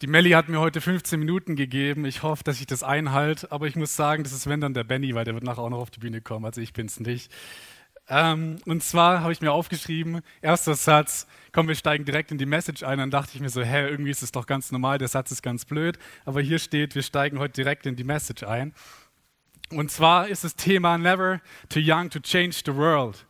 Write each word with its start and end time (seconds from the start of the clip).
Die 0.00 0.06
Melli 0.06 0.30
hat 0.30 0.48
mir 0.48 0.60
heute 0.60 0.80
15 0.80 1.18
Minuten 1.18 1.56
gegeben. 1.56 2.04
Ich 2.04 2.22
hoffe, 2.22 2.44
dass 2.44 2.60
ich 2.60 2.66
das 2.66 2.84
einhalte. 2.84 3.50
Aber 3.50 3.66
ich 3.66 3.74
muss 3.74 3.96
sagen, 3.96 4.22
das 4.22 4.32
ist 4.32 4.48
wenn 4.48 4.60
dann 4.60 4.72
der 4.72 4.84
Benny, 4.84 5.14
weil 5.16 5.24
der 5.24 5.34
wird 5.34 5.42
nachher 5.42 5.62
auch 5.62 5.70
noch 5.70 5.80
auf 5.80 5.90
die 5.90 5.98
Bühne 5.98 6.20
kommen. 6.20 6.44
Also 6.44 6.60
ich 6.60 6.72
bin 6.72 6.86
es 6.86 7.00
nicht. 7.00 7.32
Ähm, 8.08 8.58
und 8.64 8.84
zwar 8.84 9.22
habe 9.22 9.32
ich 9.32 9.40
mir 9.40 9.50
aufgeschrieben, 9.50 10.20
erster 10.40 10.74
Satz, 10.74 11.26
komm, 11.52 11.66
wir 11.66 11.74
steigen 11.74 12.04
direkt 12.04 12.30
in 12.30 12.38
die 12.38 12.46
Message 12.46 12.84
ein. 12.84 12.98
Dann 12.98 13.10
dachte 13.10 13.32
ich 13.34 13.40
mir 13.40 13.50
so, 13.50 13.60
hä, 13.60 13.88
irgendwie 13.88 14.12
ist 14.12 14.22
es 14.22 14.30
doch 14.30 14.46
ganz 14.46 14.70
normal, 14.70 14.98
der 14.98 15.08
Satz 15.08 15.32
ist 15.32 15.42
ganz 15.42 15.64
blöd. 15.64 15.98
Aber 16.24 16.40
hier 16.40 16.60
steht, 16.60 16.94
wir 16.94 17.02
steigen 17.02 17.40
heute 17.40 17.54
direkt 17.54 17.84
in 17.84 17.96
die 17.96 18.04
Message 18.04 18.44
ein. 18.44 18.74
Und 19.70 19.90
zwar 19.90 20.28
ist 20.28 20.44
das 20.44 20.54
Thema 20.54 20.96
Never 20.96 21.40
too 21.68 21.80
young 21.80 22.08
to 22.08 22.20
change 22.20 22.62
the 22.64 22.74
world. 22.74 23.26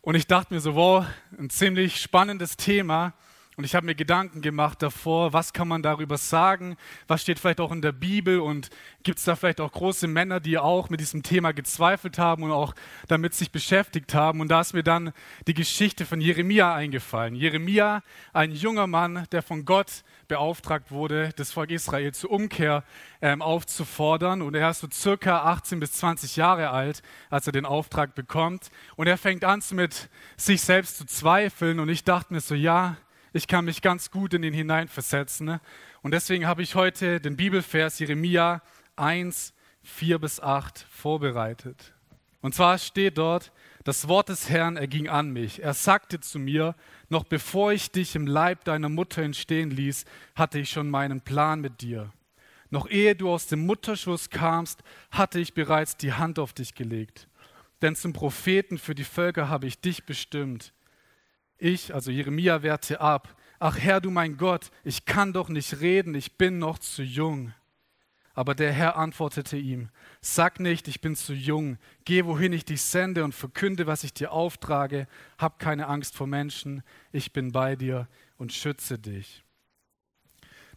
Und 0.00 0.14
ich 0.14 0.26
dachte 0.26 0.54
mir 0.54 0.60
so, 0.60 0.74
wow, 0.74 1.04
ein 1.38 1.50
ziemlich 1.50 2.00
spannendes 2.00 2.56
Thema. 2.56 3.12
Und 3.60 3.64
ich 3.64 3.74
habe 3.74 3.84
mir 3.84 3.94
Gedanken 3.94 4.40
gemacht 4.40 4.80
davor, 4.80 5.34
was 5.34 5.52
kann 5.52 5.68
man 5.68 5.82
darüber 5.82 6.16
sagen, 6.16 6.78
was 7.08 7.20
steht 7.20 7.38
vielleicht 7.38 7.60
auch 7.60 7.72
in 7.72 7.82
der 7.82 7.92
Bibel 7.92 8.40
und 8.40 8.70
gibt 9.02 9.18
es 9.18 9.26
da 9.26 9.36
vielleicht 9.36 9.60
auch 9.60 9.70
große 9.70 10.08
Männer, 10.08 10.40
die 10.40 10.56
auch 10.56 10.88
mit 10.88 10.98
diesem 10.98 11.22
Thema 11.22 11.52
gezweifelt 11.52 12.18
haben 12.18 12.44
und 12.44 12.52
auch 12.52 12.74
damit 13.08 13.34
sich 13.34 13.52
beschäftigt 13.52 14.14
haben. 14.14 14.40
Und 14.40 14.48
da 14.48 14.62
ist 14.62 14.72
mir 14.72 14.82
dann 14.82 15.12
die 15.46 15.52
Geschichte 15.52 16.06
von 16.06 16.22
Jeremia 16.22 16.74
eingefallen. 16.74 17.34
Jeremia, 17.34 18.02
ein 18.32 18.50
junger 18.50 18.86
Mann, 18.86 19.26
der 19.30 19.42
von 19.42 19.66
Gott 19.66 20.04
beauftragt 20.26 20.90
wurde, 20.90 21.28
das 21.36 21.52
Volk 21.52 21.70
Israel 21.70 22.14
zur 22.14 22.30
Umkehr 22.30 22.82
ähm, 23.20 23.42
aufzufordern. 23.42 24.40
Und 24.40 24.54
er 24.54 24.70
ist 24.70 24.80
so 24.80 24.88
circa 24.90 25.42
18 25.42 25.80
bis 25.80 25.92
20 25.92 26.36
Jahre 26.36 26.70
alt, 26.70 27.02
als 27.28 27.46
er 27.46 27.52
den 27.52 27.66
Auftrag 27.66 28.14
bekommt. 28.14 28.70
Und 28.96 29.06
er 29.06 29.18
fängt 29.18 29.44
an, 29.44 29.62
mit 29.72 30.08
sich 30.38 30.62
selbst 30.62 30.96
zu 30.96 31.04
zweifeln. 31.04 31.78
Und 31.78 31.90
ich 31.90 32.04
dachte 32.04 32.32
mir 32.32 32.40
so, 32.40 32.54
ja, 32.54 32.96
ich 33.32 33.46
kann 33.46 33.64
mich 33.64 33.82
ganz 33.82 34.10
gut 34.10 34.34
in 34.34 34.42
ihn 34.42 34.54
hineinversetzen. 34.54 35.46
Ne? 35.46 35.60
Und 36.02 36.12
deswegen 36.12 36.46
habe 36.46 36.62
ich 36.62 36.74
heute 36.74 37.20
den 37.20 37.36
Bibelvers 37.36 37.98
Jeremia 37.98 38.62
1, 38.96 39.54
4 39.82 40.18
bis 40.18 40.40
8 40.40 40.86
vorbereitet. 40.90 41.94
Und 42.42 42.54
zwar 42.54 42.78
steht 42.78 43.18
dort, 43.18 43.52
das 43.84 44.08
Wort 44.08 44.28
des 44.28 44.48
Herrn 44.48 44.76
erging 44.76 45.08
an 45.08 45.30
mich. 45.30 45.62
Er 45.62 45.74
sagte 45.74 46.20
zu 46.20 46.38
mir, 46.38 46.74
noch 47.08 47.24
bevor 47.24 47.72
ich 47.72 47.90
dich 47.90 48.14
im 48.14 48.26
Leib 48.26 48.64
deiner 48.64 48.88
Mutter 48.88 49.22
entstehen 49.22 49.70
ließ, 49.70 50.04
hatte 50.34 50.58
ich 50.58 50.70
schon 50.70 50.90
meinen 50.90 51.20
Plan 51.20 51.60
mit 51.60 51.80
dir. 51.80 52.12
Noch 52.70 52.88
ehe 52.88 53.16
du 53.16 53.30
aus 53.30 53.46
dem 53.46 53.66
Mutterschuss 53.66 54.30
kamst, 54.30 54.82
hatte 55.10 55.40
ich 55.40 55.54
bereits 55.54 55.96
die 55.96 56.12
Hand 56.12 56.38
auf 56.38 56.52
dich 56.52 56.74
gelegt. 56.74 57.26
Denn 57.82 57.96
zum 57.96 58.12
Propheten 58.12 58.78
für 58.78 58.94
die 58.94 59.04
Völker 59.04 59.48
habe 59.48 59.66
ich 59.66 59.80
dich 59.80 60.04
bestimmt. 60.04 60.72
Ich, 61.60 61.94
also 61.94 62.10
Jeremia, 62.10 62.62
wehrte 62.62 63.00
ab. 63.02 63.36
Ach 63.58 63.76
Herr, 63.78 64.00
du 64.00 64.10
mein 64.10 64.38
Gott, 64.38 64.70
ich 64.82 65.04
kann 65.04 65.34
doch 65.34 65.50
nicht 65.50 65.80
reden, 65.82 66.14
ich 66.14 66.38
bin 66.38 66.58
noch 66.58 66.78
zu 66.78 67.02
jung. 67.02 67.52
Aber 68.32 68.54
der 68.54 68.72
Herr 68.72 68.96
antwortete 68.96 69.58
ihm, 69.58 69.90
sag 70.22 70.58
nicht, 70.58 70.88
ich 70.88 71.02
bin 71.02 71.14
zu 71.14 71.34
jung, 71.34 71.76
geh, 72.06 72.24
wohin 72.24 72.54
ich 72.54 72.64
dich 72.64 72.80
sende 72.80 73.22
und 73.24 73.34
verkünde, 73.34 73.86
was 73.86 74.04
ich 74.04 74.14
dir 74.14 74.32
auftrage, 74.32 75.06
hab 75.36 75.58
keine 75.58 75.88
Angst 75.88 76.16
vor 76.16 76.26
Menschen, 76.26 76.82
ich 77.12 77.34
bin 77.34 77.52
bei 77.52 77.76
dir 77.76 78.08
und 78.38 78.54
schütze 78.54 78.98
dich. 78.98 79.44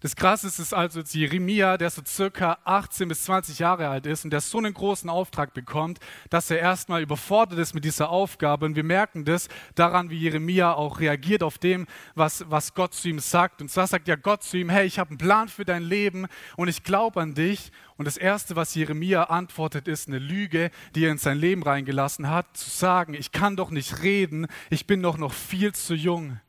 Das 0.03 0.17
Krasse 0.17 0.47
ist 0.47 0.73
also 0.73 0.99
jetzt 0.99 1.15
Jeremia, 1.15 1.77
der 1.77 1.89
so 1.89 2.01
circa 2.05 2.57
18 2.65 3.07
bis 3.07 3.23
20 3.23 3.59
Jahre 3.59 3.87
alt 3.87 4.05
ist 4.05 4.25
und 4.25 4.31
der 4.31 4.41
so 4.41 4.57
einen 4.57 4.73
großen 4.73 5.09
Auftrag 5.09 5.53
bekommt, 5.53 6.01
dass 6.29 6.51
er 6.51 6.59
erstmal 6.59 7.01
überfordert 7.01 7.57
ist 7.57 7.73
mit 7.73 7.85
dieser 7.85 8.09
Aufgabe. 8.09 8.65
Und 8.65 8.75
wir 8.75 8.83
merken 8.83 9.23
das 9.23 9.47
daran, 9.75 10.09
wie 10.09 10.17
Jeremia 10.17 10.73
auch 10.73 10.99
reagiert 10.99 11.41
auf 11.41 11.57
dem, 11.57 11.87
was, 12.15 12.43
was 12.49 12.73
Gott 12.73 12.93
zu 12.93 13.07
ihm 13.07 13.19
sagt. 13.19 13.61
Und 13.61 13.71
zwar 13.71 13.87
sagt 13.87 14.09
ja 14.09 14.17
Gott 14.17 14.43
zu 14.43 14.57
ihm, 14.57 14.69
hey, 14.69 14.85
ich 14.85 14.99
habe 14.99 15.11
einen 15.11 15.19
Plan 15.19 15.47
für 15.47 15.63
dein 15.63 15.83
Leben 15.83 16.27
und 16.57 16.67
ich 16.67 16.83
glaube 16.83 17.21
an 17.21 17.33
dich. 17.33 17.71
Und 17.95 18.03
das 18.03 18.17
Erste, 18.17 18.57
was 18.57 18.75
Jeremia 18.75 19.23
antwortet, 19.23 19.87
ist 19.87 20.09
eine 20.09 20.19
Lüge, 20.19 20.69
die 20.95 21.05
er 21.05 21.11
in 21.11 21.17
sein 21.17 21.37
Leben 21.37 21.63
reingelassen 21.63 22.29
hat, 22.29 22.57
zu 22.57 22.69
sagen, 22.69 23.13
ich 23.13 23.31
kann 23.31 23.55
doch 23.55 23.69
nicht 23.69 24.03
reden, 24.03 24.47
ich 24.69 24.85
bin 24.85 25.01
doch 25.01 25.17
noch 25.17 25.31
viel 25.31 25.71
zu 25.71 25.93
jung. 25.93 26.41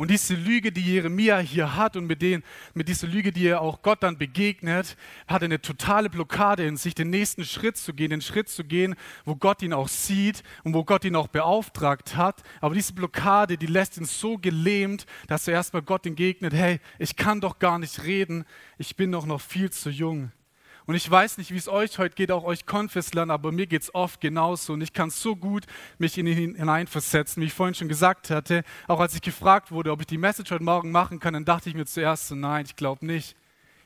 Und 0.00 0.10
diese 0.10 0.32
Lüge, 0.32 0.72
die 0.72 0.80
Jeremia 0.80 1.40
hier 1.40 1.76
hat 1.76 1.94
und 1.94 2.06
mit, 2.06 2.22
den, 2.22 2.42
mit 2.72 2.88
dieser 2.88 3.06
Lüge, 3.06 3.32
die 3.32 3.46
er 3.46 3.60
auch 3.60 3.82
Gott 3.82 4.02
dann 4.02 4.16
begegnet, 4.16 4.96
hat 5.28 5.42
eine 5.42 5.60
totale 5.60 6.08
Blockade 6.08 6.66
in 6.66 6.78
sich, 6.78 6.94
den 6.94 7.10
nächsten 7.10 7.44
Schritt 7.44 7.76
zu 7.76 7.92
gehen, 7.92 8.08
den 8.08 8.22
Schritt 8.22 8.48
zu 8.48 8.64
gehen, 8.64 8.94
wo 9.26 9.36
Gott 9.36 9.60
ihn 9.60 9.74
auch 9.74 9.88
sieht 9.88 10.42
und 10.64 10.72
wo 10.72 10.84
Gott 10.84 11.04
ihn 11.04 11.16
auch 11.16 11.28
beauftragt 11.28 12.16
hat. 12.16 12.42
Aber 12.62 12.74
diese 12.74 12.94
Blockade, 12.94 13.58
die 13.58 13.66
lässt 13.66 13.98
ihn 13.98 14.06
so 14.06 14.38
gelähmt, 14.38 15.04
dass 15.26 15.46
er 15.46 15.52
erstmal 15.52 15.82
Gott 15.82 16.06
entgegnet, 16.06 16.54
hey, 16.54 16.80
ich 16.98 17.14
kann 17.16 17.42
doch 17.42 17.58
gar 17.58 17.78
nicht 17.78 18.02
reden, 18.02 18.46
ich 18.78 18.96
bin 18.96 19.12
doch 19.12 19.26
noch 19.26 19.42
viel 19.42 19.68
zu 19.68 19.90
jung. 19.90 20.32
Und 20.86 20.94
ich 20.94 21.10
weiß 21.10 21.38
nicht, 21.38 21.52
wie 21.52 21.56
es 21.56 21.68
euch 21.68 21.98
heute 21.98 22.14
geht, 22.14 22.32
auch 22.32 22.44
euch 22.44 22.66
Konfesslern, 22.66 23.30
aber 23.30 23.52
mir 23.52 23.66
geht 23.66 23.82
es 23.82 23.94
oft 23.94 24.20
genauso. 24.20 24.72
Und 24.72 24.80
ich 24.80 24.92
kann 24.92 25.10
so 25.10 25.36
gut 25.36 25.66
mich 25.98 26.18
in 26.18 26.26
ihn 26.26 26.54
hineinversetzen, 26.56 27.42
wie 27.42 27.46
ich 27.46 27.52
vorhin 27.52 27.74
schon 27.74 27.88
gesagt 27.88 28.30
hatte. 28.30 28.64
Auch 28.88 29.00
als 29.00 29.14
ich 29.14 29.22
gefragt 29.22 29.70
wurde, 29.70 29.92
ob 29.92 30.00
ich 30.00 30.06
die 30.06 30.18
Message 30.18 30.50
heute 30.50 30.64
Morgen 30.64 30.90
machen 30.90 31.20
kann, 31.20 31.34
dann 31.34 31.44
dachte 31.44 31.68
ich 31.68 31.74
mir 31.74 31.86
zuerst 31.86 32.28
so, 32.28 32.34
nein, 32.34 32.64
ich 32.64 32.76
glaube 32.76 33.06
nicht. 33.06 33.36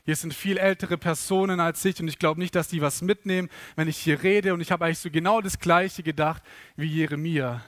Hier 0.05 0.15
sind 0.15 0.35
viel 0.35 0.57
ältere 0.57 0.97
Personen 0.97 1.59
als 1.59 1.83
ich 1.83 1.99
und 1.99 2.07
ich 2.07 2.19
glaube 2.19 2.39
nicht, 2.39 2.53
dass 2.53 2.67
die 2.67 2.81
was 2.81 3.01
mitnehmen, 3.01 3.49
wenn 3.75 3.87
ich 3.87 3.97
hier 3.97 4.21
rede. 4.21 4.53
Und 4.53 4.61
ich 4.61 4.71
habe 4.71 4.85
eigentlich 4.85 4.99
so 4.99 5.09
genau 5.09 5.41
das 5.41 5.59
Gleiche 5.59 6.03
gedacht 6.03 6.43
wie 6.75 6.85
Jeremia. 6.85 7.63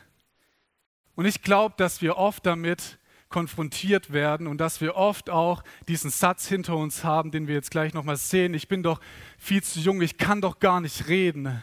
Und 1.16 1.26
ich 1.26 1.42
glaube, 1.42 1.74
dass 1.78 2.04
wir 2.04 2.18
oft 2.18 2.46
damit 2.46 3.00
konfrontiert 3.30 4.14
werden 4.14 4.48
und 4.48 4.60
dass 4.60 4.82
wir 4.82 4.96
oft 4.96 5.30
auch 5.30 5.64
diesen 5.88 6.10
Satz 6.10 6.48
hinter 6.48 6.76
uns 6.78 7.04
haben, 7.04 7.32
den 7.32 7.48
wir 7.48 7.56
jetzt 7.56 7.72
gleich 7.72 7.94
nochmal 7.94 8.18
sehen, 8.18 8.54
ich 8.54 8.68
bin 8.68 8.84
doch 8.84 9.00
viel 9.38 9.62
zu 9.62 9.80
jung, 9.80 10.02
ich 10.02 10.18
kann 10.18 10.42
doch 10.42 10.60
gar 10.60 10.82
nicht 10.82 11.08
reden. 11.08 11.62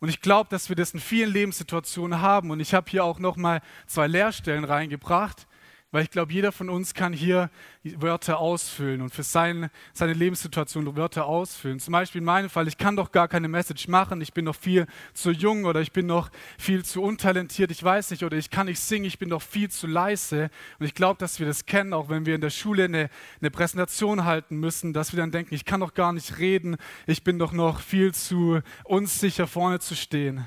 Und 0.00 0.08
ich 0.08 0.20
glaube, 0.20 0.48
dass 0.50 0.68
wir 0.68 0.76
das 0.76 0.94
in 0.94 1.00
vielen 1.00 1.30
Lebenssituationen 1.30 2.22
haben. 2.22 2.50
Und 2.50 2.60
ich 2.60 2.72
habe 2.72 2.90
hier 2.90 3.04
auch 3.04 3.18
nochmal 3.18 3.60
zwei 3.86 4.06
Lehrstellen 4.06 4.64
reingebracht, 4.64 5.46
weil 5.92 6.04
ich 6.04 6.10
glaube, 6.10 6.32
jeder 6.32 6.52
von 6.52 6.70
uns 6.70 6.94
kann 6.94 7.12
hier 7.12 7.50
Wörter 7.82 8.38
ausfüllen 8.38 9.00
und 9.00 9.12
für 9.12 9.22
seine, 9.22 9.70
seine 9.92 10.12
Lebenssituation 10.12 10.96
Wörter 10.96 11.26
ausfüllen. 11.26 11.80
Zum 11.80 11.92
Beispiel 11.92 12.20
in 12.20 12.24
meinem 12.24 12.48
Fall, 12.48 12.68
ich 12.68 12.78
kann 12.78 12.96
doch 12.96 13.10
gar 13.10 13.26
keine 13.26 13.48
Message 13.48 13.88
machen, 13.88 14.20
ich 14.20 14.32
bin 14.32 14.44
noch 14.44 14.54
viel 14.54 14.86
zu 15.14 15.30
jung 15.30 15.64
oder 15.64 15.80
ich 15.80 15.92
bin 15.92 16.06
noch 16.06 16.30
viel 16.58 16.84
zu 16.84 17.02
untalentiert, 17.02 17.70
ich 17.70 17.82
weiß 17.82 18.10
nicht, 18.12 18.22
oder 18.22 18.36
ich 18.36 18.50
kann 18.50 18.66
nicht 18.66 18.80
singen, 18.80 19.06
ich 19.06 19.18
bin 19.18 19.30
noch 19.30 19.42
viel 19.42 19.70
zu 19.70 19.86
leise. 19.86 20.50
Und 20.78 20.86
ich 20.86 20.94
glaube, 20.94 21.18
dass 21.18 21.40
wir 21.40 21.46
das 21.46 21.66
kennen, 21.66 21.92
auch 21.92 22.08
wenn 22.08 22.26
wir 22.26 22.34
in 22.34 22.40
der 22.40 22.50
Schule 22.50 22.84
eine, 22.84 23.10
eine 23.40 23.50
Präsentation 23.50 24.24
halten 24.24 24.56
müssen, 24.56 24.92
dass 24.92 25.12
wir 25.12 25.18
dann 25.18 25.30
denken, 25.32 25.54
ich 25.54 25.64
kann 25.64 25.80
doch 25.80 25.94
gar 25.94 26.12
nicht 26.12 26.38
reden, 26.38 26.76
ich 27.06 27.24
bin 27.24 27.38
doch 27.38 27.52
noch 27.52 27.80
viel 27.80 28.14
zu 28.14 28.60
unsicher 28.84 29.46
vorne 29.46 29.80
zu 29.80 29.96
stehen. 29.96 30.46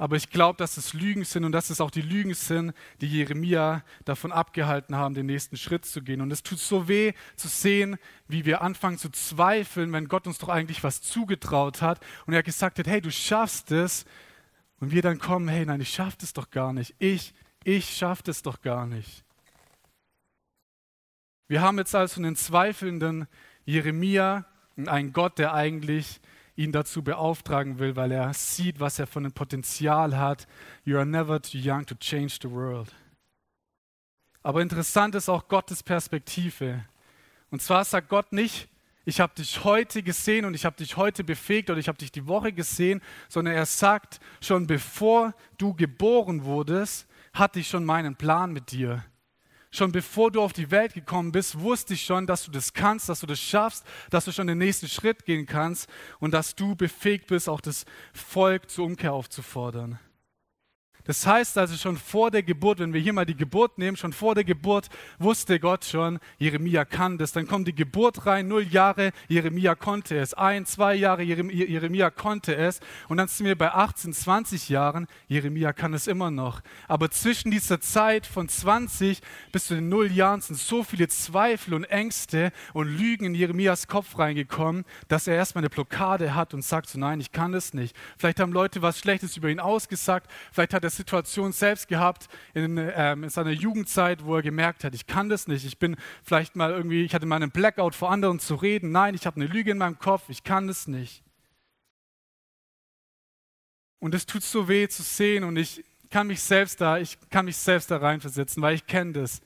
Aber 0.00 0.16
ich 0.16 0.30
glaube, 0.30 0.56
dass 0.56 0.78
es 0.78 0.94
Lügen 0.94 1.24
sind 1.24 1.44
und 1.44 1.52
dass 1.52 1.68
es 1.68 1.78
auch 1.78 1.90
die 1.90 2.00
Lügen 2.00 2.32
sind, 2.32 2.72
die 3.02 3.06
Jeremia 3.06 3.84
davon 4.06 4.32
abgehalten 4.32 4.96
haben, 4.96 5.12
den 5.14 5.26
nächsten 5.26 5.58
Schritt 5.58 5.84
zu 5.84 6.00
gehen. 6.00 6.22
Und 6.22 6.30
es 6.30 6.42
tut 6.42 6.58
so 6.58 6.88
weh 6.88 7.12
zu 7.36 7.48
sehen, 7.48 7.98
wie 8.26 8.46
wir 8.46 8.62
anfangen 8.62 8.96
zu 8.96 9.10
zweifeln, 9.10 9.92
wenn 9.92 10.08
Gott 10.08 10.26
uns 10.26 10.38
doch 10.38 10.48
eigentlich 10.48 10.82
was 10.82 11.02
zugetraut 11.02 11.82
hat 11.82 12.00
und 12.24 12.32
er 12.32 12.42
gesagt 12.42 12.78
hat, 12.78 12.86
hey, 12.86 13.02
du 13.02 13.10
schaffst 13.10 13.72
es. 13.72 14.06
Und 14.78 14.90
wir 14.90 15.02
dann 15.02 15.18
kommen, 15.18 15.48
hey, 15.48 15.66
nein, 15.66 15.82
ich 15.82 15.90
schaffe 15.90 16.16
es 16.22 16.32
doch 16.32 16.50
gar 16.50 16.72
nicht. 16.72 16.94
Ich, 16.98 17.34
ich 17.62 17.94
schaffe 17.94 18.30
es 18.30 18.40
doch 18.40 18.62
gar 18.62 18.86
nicht. 18.86 19.22
Wir 21.46 21.60
haben 21.60 21.76
jetzt 21.76 21.94
also 21.94 22.22
einen 22.22 22.36
zweifelnden 22.36 23.28
Jeremia 23.66 24.46
und 24.76 24.88
einen 24.88 25.12
Gott, 25.12 25.38
der 25.38 25.52
eigentlich 25.52 26.22
ihn 26.60 26.72
dazu 26.72 27.02
beauftragen 27.02 27.78
will, 27.78 27.96
weil 27.96 28.12
er 28.12 28.34
sieht, 28.34 28.80
was 28.80 28.98
er 28.98 29.06
von 29.06 29.22
dem 29.22 29.32
Potenzial 29.32 30.18
hat. 30.18 30.46
You 30.84 30.98
are 30.98 31.06
never 31.06 31.40
too 31.40 31.56
young 31.56 31.86
to 31.86 31.94
change 31.94 32.38
the 32.42 32.50
world. 32.50 32.94
Aber 34.42 34.60
interessant 34.60 35.14
ist 35.14 35.30
auch 35.30 35.48
Gottes 35.48 35.82
Perspektive. 35.82 36.84
Und 37.50 37.62
zwar 37.62 37.84
sagt 37.84 38.10
Gott 38.10 38.32
nicht, 38.32 38.68
ich 39.06 39.20
habe 39.20 39.34
dich 39.34 39.64
heute 39.64 40.02
gesehen 40.02 40.44
und 40.44 40.54
ich 40.54 40.66
habe 40.66 40.76
dich 40.76 40.98
heute 40.98 41.24
befähigt 41.24 41.70
oder 41.70 41.78
ich 41.78 41.88
habe 41.88 41.98
dich 41.98 42.12
die 42.12 42.26
Woche 42.26 42.52
gesehen, 42.52 43.00
sondern 43.28 43.54
er 43.54 43.66
sagt, 43.66 44.20
schon 44.42 44.66
bevor 44.66 45.34
du 45.56 45.74
geboren 45.74 46.44
wurdest, 46.44 47.08
hatte 47.32 47.60
ich 47.60 47.68
schon 47.68 47.86
meinen 47.86 48.16
Plan 48.16 48.52
mit 48.52 48.70
dir. 48.70 49.02
Schon 49.72 49.92
bevor 49.92 50.32
du 50.32 50.42
auf 50.42 50.52
die 50.52 50.70
Welt 50.72 50.94
gekommen 50.94 51.30
bist, 51.30 51.60
wusste 51.60 51.94
ich 51.94 52.02
schon, 52.02 52.26
dass 52.26 52.44
du 52.44 52.50
das 52.50 52.72
kannst, 52.72 53.08
dass 53.08 53.20
du 53.20 53.26
das 53.26 53.38
schaffst, 53.38 53.84
dass 54.10 54.24
du 54.24 54.32
schon 54.32 54.48
den 54.48 54.58
nächsten 54.58 54.88
Schritt 54.88 55.24
gehen 55.24 55.46
kannst 55.46 55.88
und 56.18 56.34
dass 56.34 56.56
du 56.56 56.74
befähigt 56.74 57.28
bist, 57.28 57.48
auch 57.48 57.60
das 57.60 57.84
Volk 58.12 58.68
zur 58.68 58.86
Umkehr 58.86 59.12
aufzufordern. 59.12 60.00
Das 61.10 61.26
heißt 61.26 61.58
also 61.58 61.74
schon 61.76 61.96
vor 61.96 62.30
der 62.30 62.44
Geburt, 62.44 62.78
wenn 62.78 62.92
wir 62.92 63.00
hier 63.00 63.12
mal 63.12 63.26
die 63.26 63.34
Geburt 63.34 63.78
nehmen, 63.78 63.96
schon 63.96 64.12
vor 64.12 64.36
der 64.36 64.44
Geburt 64.44 64.88
wusste 65.18 65.58
Gott 65.58 65.84
schon, 65.84 66.20
Jeremia 66.38 66.84
kann 66.84 67.18
das. 67.18 67.32
Dann 67.32 67.48
kommt 67.48 67.66
die 67.66 67.74
Geburt 67.74 68.26
rein, 68.26 68.46
null 68.46 68.62
Jahre, 68.62 69.10
Jeremia 69.26 69.74
konnte 69.74 70.16
es. 70.16 70.34
Ein, 70.34 70.66
zwei 70.66 70.94
Jahre, 70.94 71.24
Jeremia 71.24 72.10
konnte 72.10 72.54
es. 72.54 72.78
Und 73.08 73.16
dann 73.16 73.26
sind 73.26 73.46
wir 73.46 73.58
bei 73.58 73.72
18, 73.72 74.12
20 74.12 74.68
Jahren, 74.68 75.08
Jeremia 75.26 75.72
kann 75.72 75.94
es 75.94 76.06
immer 76.06 76.30
noch. 76.30 76.60
Aber 76.86 77.10
zwischen 77.10 77.50
dieser 77.50 77.80
Zeit 77.80 78.24
von 78.24 78.48
20 78.48 79.20
bis 79.50 79.66
zu 79.66 79.74
den 79.74 79.88
null 79.88 80.12
Jahren 80.12 80.40
sind 80.42 80.60
so 80.60 80.84
viele 80.84 81.08
Zweifel 81.08 81.74
und 81.74 81.82
Ängste 81.86 82.52
und 82.72 82.86
Lügen 82.86 83.24
in 83.24 83.34
Jeremias 83.34 83.88
Kopf 83.88 84.16
reingekommen, 84.16 84.84
dass 85.08 85.26
er 85.26 85.34
erstmal 85.34 85.62
eine 85.62 85.70
Blockade 85.70 86.36
hat 86.36 86.54
und 86.54 86.62
sagt 86.62 86.88
so, 86.88 87.00
nein, 87.00 87.20
ich 87.20 87.32
kann 87.32 87.50
das 87.50 87.74
nicht. 87.74 87.96
Vielleicht 88.16 88.38
haben 88.38 88.52
Leute 88.52 88.80
was 88.80 89.00
Schlechtes 89.00 89.36
über 89.36 89.48
ihn 89.48 89.58
ausgesagt, 89.58 90.30
vielleicht 90.52 90.72
hat 90.72 90.84
er 90.84 90.99
Situation 91.00 91.52
selbst 91.52 91.88
gehabt 91.88 92.28
in, 92.54 92.76
ähm, 92.78 93.24
in 93.24 93.30
seiner 93.30 93.50
Jugendzeit, 93.50 94.24
wo 94.24 94.36
er 94.36 94.42
gemerkt 94.42 94.84
hat, 94.84 94.94
ich 94.94 95.06
kann 95.06 95.28
das 95.28 95.48
nicht. 95.48 95.64
Ich 95.64 95.78
bin 95.78 95.96
vielleicht 96.22 96.56
mal 96.56 96.70
irgendwie, 96.70 97.04
ich 97.04 97.14
hatte 97.14 97.26
mal 97.26 97.36
einen 97.36 97.50
Blackout 97.50 97.94
vor 97.94 98.10
anderen 98.10 98.38
zu 98.38 98.54
reden. 98.54 98.92
Nein, 98.92 99.14
ich 99.14 99.26
habe 99.26 99.36
eine 99.36 99.46
Lüge 99.46 99.70
in 99.70 99.78
meinem 99.78 99.98
Kopf, 99.98 100.24
ich 100.28 100.44
kann 100.44 100.66
das 100.66 100.86
nicht. 100.86 101.22
Und 103.98 104.14
es 104.14 104.26
tut 104.26 104.42
so 104.42 104.68
weh 104.68 104.88
zu 104.88 105.02
sehen 105.02 105.44
und 105.44 105.56
ich 105.56 105.84
kann 106.10 106.26
mich 106.26 106.42
selbst 106.42 106.80
da, 106.80 106.98
ich 106.98 107.18
kann 107.30 107.44
mich 107.46 107.56
selbst 107.56 107.90
da 107.90 107.98
reinversetzen, 107.98 108.62
weil 108.62 108.74
ich 108.74 108.86
kenne 108.86 109.12
das. 109.12 109.40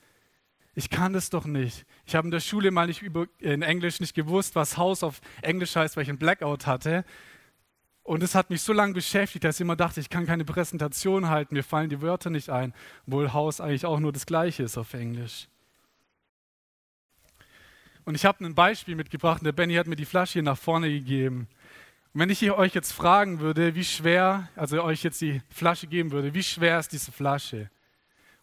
Ich 0.73 0.89
kann 0.89 1.13
das 1.13 1.29
doch 1.29 1.45
nicht. 1.45 1.85
Ich 2.05 2.15
habe 2.15 2.27
in 2.27 2.31
der 2.31 2.41
Schule 2.41 2.69
mal 2.69 2.87
nicht 2.87 3.01
über, 3.01 3.27
in 3.39 3.61
Englisch 3.61 4.01
nicht 4.01 4.13
gewusst, 4.13 4.55
was 4.55 4.75
Haus 4.75 5.03
auf 5.03 5.21
Englisch 5.41 5.75
heißt, 5.75 5.95
weil 5.95 6.03
ich 6.03 6.09
einen 6.09 6.17
Blackout 6.17 6.67
hatte. 6.67 7.05
Und 8.05 8.21
es 8.21 8.35
hat 8.35 8.51
mich 8.51 8.61
so 8.61 8.71
lange 8.71 8.93
beschäftigt, 8.93 9.43
dass 9.43 9.55
ich 9.55 9.61
immer 9.61 9.75
dachte, 9.75 9.99
ich 9.99 10.11
kann 10.11 10.27
keine 10.27 10.45
Präsentation 10.45 11.27
halten, 11.27 11.55
mir 11.55 11.63
fallen 11.63 11.89
die 11.89 12.03
Wörter 12.03 12.29
nicht 12.29 12.51
ein, 12.51 12.71
obwohl 13.07 13.33
Haus 13.33 13.59
eigentlich 13.59 13.87
auch 13.87 13.99
nur 13.99 14.13
das 14.13 14.27
gleiche 14.27 14.61
ist 14.61 14.77
auf 14.77 14.93
Englisch. 14.93 15.47
Und 18.03 18.13
ich 18.13 18.23
habe 18.23 18.45
ein 18.45 18.53
Beispiel 18.53 18.95
mitgebracht 18.95 19.39
und 19.41 19.45
der 19.45 19.53
Benny 19.53 19.73
hat 19.73 19.87
mir 19.87 19.95
die 19.95 20.05
Flasche 20.05 20.33
hier 20.33 20.43
nach 20.43 20.57
vorne 20.57 20.91
gegeben. 20.91 21.47
Und 22.13 22.21
wenn 22.21 22.29
ich 22.29 22.51
euch 22.51 22.75
jetzt 22.75 22.91
fragen 22.91 23.39
würde, 23.39 23.73
wie 23.73 23.83
schwer, 23.83 24.49
also 24.55 24.83
euch 24.83 25.01
jetzt 25.01 25.19
die 25.21 25.41
Flasche 25.49 25.87
geben 25.87 26.11
würde, 26.11 26.35
wie 26.35 26.43
schwer 26.43 26.77
ist 26.77 26.91
diese 26.91 27.11
Flasche? 27.11 27.71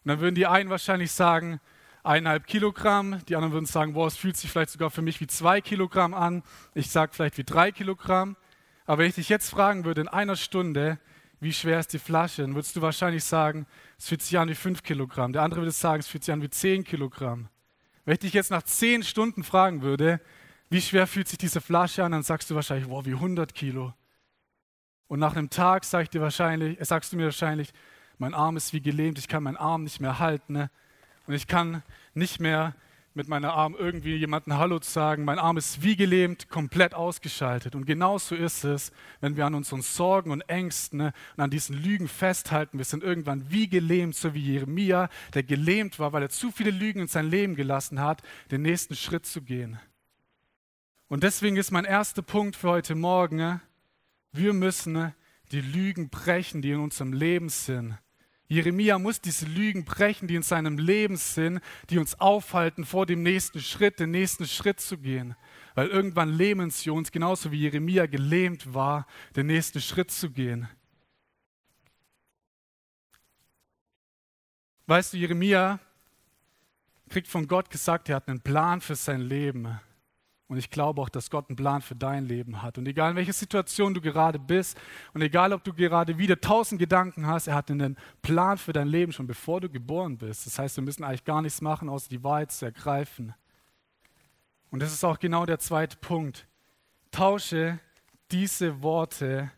Und 0.03 0.09
dann 0.09 0.19
würden 0.19 0.35
die 0.35 0.45
einen 0.45 0.69
wahrscheinlich 0.69 1.13
sagen, 1.13 1.61
eineinhalb 2.03 2.47
Kilogramm, 2.47 3.21
die 3.29 3.37
anderen 3.37 3.53
würden 3.53 3.65
sagen, 3.65 3.93
boah, 3.93 4.07
es 4.07 4.17
fühlt 4.17 4.35
sich 4.35 4.51
vielleicht 4.51 4.71
sogar 4.71 4.89
für 4.89 5.01
mich 5.01 5.21
wie 5.21 5.27
zwei 5.27 5.61
Kilogramm 5.61 6.13
an. 6.13 6.43
Ich 6.73 6.91
sage 6.91 7.13
vielleicht 7.13 7.37
wie 7.37 7.45
drei 7.45 7.71
Kilogramm. 7.71 8.35
Aber 8.85 8.99
wenn 8.99 9.09
ich 9.09 9.15
dich 9.15 9.29
jetzt 9.29 9.49
fragen 9.49 9.85
würde, 9.85 10.01
in 10.01 10.07
einer 10.07 10.35
Stunde, 10.35 10.99
wie 11.39 11.53
schwer 11.53 11.79
ist 11.79 11.93
die 11.93 11.99
Flasche, 11.99 12.41
dann 12.41 12.55
würdest 12.55 12.75
du 12.75 12.81
wahrscheinlich 12.81 13.23
sagen, 13.23 13.65
es 13.97 14.07
fühlt 14.07 14.21
sich 14.21 14.37
an 14.37 14.49
wie 14.49 14.55
5 14.55 14.83
Kilogramm. 14.83 15.33
Der 15.33 15.41
andere 15.41 15.61
würde 15.61 15.71
sagen, 15.71 15.99
es 15.99 16.07
fühlt 16.07 16.23
sich 16.23 16.33
an 16.33 16.41
wie 16.41 16.49
10 16.49 16.83
Kilogramm. 16.83 17.49
Wenn 18.05 18.13
ich 18.13 18.19
dich 18.19 18.33
jetzt 18.33 18.51
nach 18.51 18.63
10 18.63 19.03
Stunden 19.03 19.43
fragen 19.43 19.81
würde, 19.81 20.19
wie 20.69 20.81
schwer 20.81 21.07
fühlt 21.07 21.27
sich 21.27 21.37
diese 21.37 21.61
Flasche 21.61 22.03
an, 22.03 22.11
dann 22.11 22.23
sagst 22.23 22.49
du 22.49 22.55
wahrscheinlich, 22.55 22.89
wow, 22.89 23.05
wie 23.05 23.13
100 23.13 23.53
Kilo. 23.53 23.93
Und 25.07 25.19
nach 25.19 25.35
einem 25.35 25.49
Tag 25.49 25.83
sag 25.85 26.03
ich 26.03 26.09
dir 26.09 26.21
wahrscheinlich, 26.21 26.79
äh, 26.79 26.85
sagst 26.85 27.13
du 27.13 27.17
mir 27.17 27.25
wahrscheinlich, 27.25 27.73
mein 28.17 28.33
Arm 28.33 28.57
ist 28.57 28.73
wie 28.73 28.81
gelähmt, 28.81 29.19
ich 29.19 29.27
kann 29.27 29.43
meinen 29.43 29.57
Arm 29.57 29.83
nicht 29.83 29.99
mehr 29.99 30.19
halten. 30.19 30.53
Ne? 30.53 30.71
Und 31.27 31.33
ich 31.33 31.47
kann 31.47 31.83
nicht 32.13 32.39
mehr 32.39 32.75
mit 33.15 33.27
meinem 33.27 33.51
Arm 33.51 33.75
irgendwie 33.77 34.15
jemanden 34.15 34.57
Hallo 34.57 34.79
zu 34.79 34.89
sagen. 34.89 35.23
Mein 35.23 35.37
Arm 35.37 35.57
ist 35.57 35.83
wie 35.83 35.95
gelähmt, 35.95 36.49
komplett 36.49 36.95
ausgeschaltet. 36.95 37.75
Und 37.75 37.85
genauso 37.85 38.35
ist 38.35 38.63
es, 38.63 38.91
wenn 39.21 39.37
wir 39.37 39.45
an 39.45 39.53
unseren 39.53 39.81
Sorgen 39.81 40.31
und 40.31 40.41
Ängsten 40.41 40.97
ne, 40.97 41.13
und 41.37 41.43
an 41.43 41.51
diesen 41.51 41.75
Lügen 41.75 42.07
festhalten. 42.07 42.77
Wir 42.77 42.85
sind 42.85 43.03
irgendwann 43.03 43.51
wie 43.51 43.67
gelähmt, 43.69 44.15
so 44.15 44.33
wie 44.33 44.41
Jeremia, 44.41 45.09
der 45.33 45.43
gelähmt 45.43 45.99
war, 45.99 46.11
weil 46.13 46.23
er 46.23 46.29
zu 46.29 46.51
viele 46.51 46.71
Lügen 46.71 47.01
in 47.01 47.07
sein 47.07 47.29
Leben 47.29 47.55
gelassen 47.55 47.99
hat, 47.99 48.23
den 48.49 48.63
nächsten 48.63 48.95
Schritt 48.95 49.25
zu 49.25 49.41
gehen. 49.41 49.79
Und 51.07 51.23
deswegen 51.23 51.57
ist 51.57 51.71
mein 51.71 51.85
erster 51.85 52.23
Punkt 52.23 52.55
für 52.55 52.69
heute 52.69 52.95
Morgen, 52.95 53.35
ne, 53.35 53.61
wir 54.31 54.53
müssen 54.53 54.93
ne, 54.93 55.15
die 55.51 55.61
Lügen 55.61 56.09
brechen, 56.09 56.63
die 56.63 56.71
in 56.71 56.79
unserem 56.79 57.13
Leben 57.13 57.49
sind. 57.49 57.97
Jeremia 58.47 58.99
muss 58.99 59.21
diese 59.21 59.45
Lügen 59.45 59.85
brechen, 59.85 60.27
die 60.27 60.35
in 60.35 60.43
seinem 60.43 60.77
Leben 60.77 61.17
sind, 61.17 61.61
die 61.89 61.97
uns 61.97 62.19
aufhalten, 62.19 62.85
vor 62.85 63.05
dem 63.05 63.23
nächsten 63.23 63.61
Schritt, 63.61 63.99
den 63.99 64.11
nächsten 64.11 64.45
Schritt 64.45 64.79
zu 64.79 64.97
gehen. 64.97 65.35
Weil 65.75 65.87
irgendwann 65.87 66.29
lähmen 66.29 66.69
sie 66.69 66.89
uns, 66.89 67.11
genauso 67.11 67.51
wie 67.51 67.61
Jeremia 67.61 68.05
gelähmt 68.05 68.73
war, 68.73 69.07
den 69.35 69.47
nächsten 69.47 69.81
Schritt 69.81 70.11
zu 70.11 70.29
gehen. 70.29 70.67
Weißt 74.85 75.13
du, 75.13 75.17
Jeremia 75.17 75.79
kriegt 77.09 77.27
von 77.27 77.47
Gott 77.47 77.69
gesagt, 77.69 78.09
er 78.09 78.17
hat 78.17 78.27
einen 78.27 78.41
Plan 78.41 78.81
für 78.81 78.95
sein 78.95 79.21
Leben. 79.21 79.79
Und 80.53 80.59
ich 80.59 80.69
glaube 80.69 81.01
auch, 81.01 81.09
dass 81.09 81.31
Gott 81.31 81.49
einen 81.49 81.55
Plan 81.55 81.81
für 81.81 81.95
dein 81.95 82.27
Leben 82.27 82.61
hat. 82.61 82.77
Und 82.77 82.87
egal 82.87 83.09
in 83.09 83.15
welcher 83.15 83.33
Situation 83.33 83.95
du 83.95 84.01
gerade 84.01 84.37
bist 84.37 84.79
und 85.15 85.23
egal 85.23 85.51
ob 85.51 85.63
du 85.63 85.73
gerade 85.73 86.19
wieder 86.19 86.39
tausend 86.39 86.77
Gedanken 86.77 87.25
hast, 87.25 87.47
er 87.47 87.55
hat 87.55 87.71
einen 87.71 87.97
Plan 88.21 88.59
für 88.59 88.71
dein 88.71 88.87
Leben 88.87 89.11
schon 89.11 89.25
bevor 89.25 89.61
du 89.61 89.67
geboren 89.67 90.19
bist. 90.19 90.45
Das 90.45 90.59
heißt, 90.59 90.77
wir 90.77 90.83
müssen 90.83 91.03
eigentlich 91.03 91.23
gar 91.23 91.41
nichts 91.41 91.59
machen, 91.61 91.89
außer 91.89 92.07
die 92.07 92.23
Wahrheit 92.23 92.51
zu 92.51 92.65
ergreifen. 92.65 93.33
Und 94.69 94.83
das 94.83 94.93
ist 94.93 95.03
auch 95.03 95.17
genau 95.17 95.47
der 95.47 95.57
zweite 95.57 95.97
Punkt. 95.97 96.45
Tausche 97.09 97.79
diese 98.29 98.83
Worte 98.83 99.49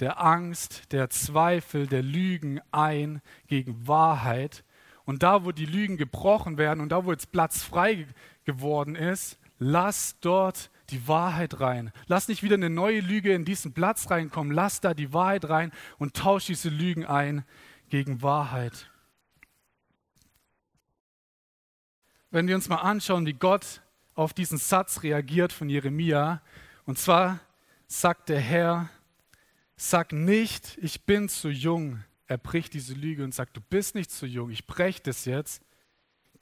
der 0.00 0.20
Angst, 0.20 0.90
der 0.90 1.10
Zweifel, 1.10 1.86
der 1.86 2.02
Lügen 2.02 2.60
ein 2.72 3.22
gegen 3.46 3.86
Wahrheit. 3.86 4.64
Und 5.04 5.22
da, 5.22 5.44
wo 5.44 5.52
die 5.52 5.66
Lügen 5.66 5.96
gebrochen 5.96 6.58
werden 6.58 6.80
und 6.80 6.88
da, 6.88 7.04
wo 7.04 7.12
jetzt 7.12 7.30
Platz 7.30 7.62
frei 7.62 8.08
geworden 8.44 8.96
ist, 8.96 9.38
Lass 9.58 10.18
dort 10.20 10.70
die 10.90 11.06
Wahrheit 11.08 11.60
rein. 11.60 11.92
Lass 12.06 12.28
nicht 12.28 12.42
wieder 12.42 12.54
eine 12.54 12.70
neue 12.70 13.00
Lüge 13.00 13.32
in 13.32 13.44
diesen 13.44 13.72
Platz 13.72 14.10
reinkommen. 14.10 14.52
Lass 14.52 14.80
da 14.80 14.94
die 14.94 15.12
Wahrheit 15.12 15.48
rein 15.48 15.72
und 15.98 16.14
tausch 16.14 16.46
diese 16.46 16.68
Lügen 16.68 17.06
ein 17.06 17.44
gegen 17.88 18.22
Wahrheit. 18.22 18.90
Wenn 22.30 22.48
wir 22.48 22.56
uns 22.56 22.68
mal 22.68 22.78
anschauen, 22.78 23.26
wie 23.26 23.34
Gott 23.34 23.80
auf 24.14 24.34
diesen 24.34 24.58
Satz 24.58 25.02
reagiert 25.02 25.52
von 25.52 25.68
Jeremia, 25.68 26.42
und 26.84 26.98
zwar 26.98 27.40
sagt 27.86 28.28
der 28.28 28.40
Herr, 28.40 28.90
sag 29.76 30.12
nicht, 30.12 30.76
ich 30.82 31.04
bin 31.04 31.28
zu 31.28 31.48
jung. 31.48 32.02
Er 32.26 32.38
bricht 32.38 32.74
diese 32.74 32.94
Lüge 32.94 33.22
und 33.22 33.34
sagt, 33.34 33.56
du 33.56 33.60
bist 33.60 33.94
nicht 33.94 34.10
zu 34.10 34.26
jung, 34.26 34.50
ich 34.50 34.66
breche 34.66 35.02
das 35.02 35.24
jetzt. 35.24 35.62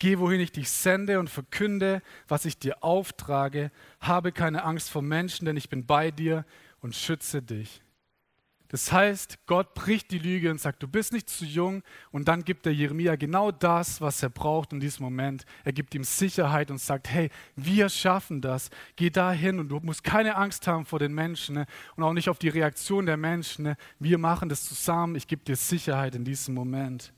Geh, 0.03 0.19
wohin 0.19 0.41
ich 0.41 0.51
dich 0.51 0.69
sende 0.69 1.21
und 1.21 1.31
verkünde, 1.31 2.03
was 2.27 2.45
ich 2.45 2.59
dir 2.59 2.83
auftrage. 2.83 3.71
Habe 4.01 4.33
keine 4.33 4.65
Angst 4.65 4.91
vor 4.91 5.01
Menschen, 5.01 5.45
denn 5.45 5.57
ich 5.57 5.69
bin 5.69 5.87
bei 5.87 6.11
dir 6.11 6.45
und 6.81 6.97
schütze 6.97 7.41
dich. 7.41 7.83
Das 8.67 8.91
heißt, 8.91 9.47
Gott 9.47 9.75
bricht 9.75 10.11
die 10.11 10.19
Lüge 10.19 10.51
und 10.51 10.61
sagt, 10.61 10.83
du 10.83 10.89
bist 10.89 11.13
nicht 11.13 11.31
zu 11.31 11.45
jung. 11.45 11.85
Und 12.11 12.27
dann 12.27 12.43
gibt 12.43 12.67
er 12.67 12.73
Jeremia 12.73 13.15
genau 13.15 13.53
das, 13.53 14.01
was 14.01 14.21
er 14.25 14.31
braucht 14.31 14.73
in 14.73 14.81
diesem 14.81 15.05
Moment. 15.05 15.45
Er 15.63 15.73
gibt 15.73 15.95
ihm 15.95 16.03
Sicherheit 16.03 16.73
und 16.73 16.79
sagt, 16.79 17.09
hey, 17.09 17.31
wir 17.55 17.89
schaffen 17.89 18.41
das. 18.41 18.71
Geh 18.97 19.09
dahin 19.09 19.61
und 19.61 19.69
du 19.69 19.79
musst 19.79 20.03
keine 20.03 20.35
Angst 20.35 20.67
haben 20.67 20.85
vor 20.85 20.99
den 20.99 21.15
Menschen 21.15 21.55
ne? 21.55 21.67
und 21.95 22.03
auch 22.03 22.13
nicht 22.13 22.29
auf 22.29 22.41
die 22.41 22.49
Reaktion 22.49 23.07
der 23.07 23.19
Menschen. 23.19 23.67
Ne? 23.67 23.77
Wir 24.01 24.19
machen 24.19 24.49
das 24.49 24.65
zusammen. 24.65 25.15
Ich 25.15 25.29
gebe 25.29 25.45
dir 25.45 25.55
Sicherheit 25.55 26.17
in 26.17 26.25
diesem 26.25 26.57
Moment. 26.57 27.13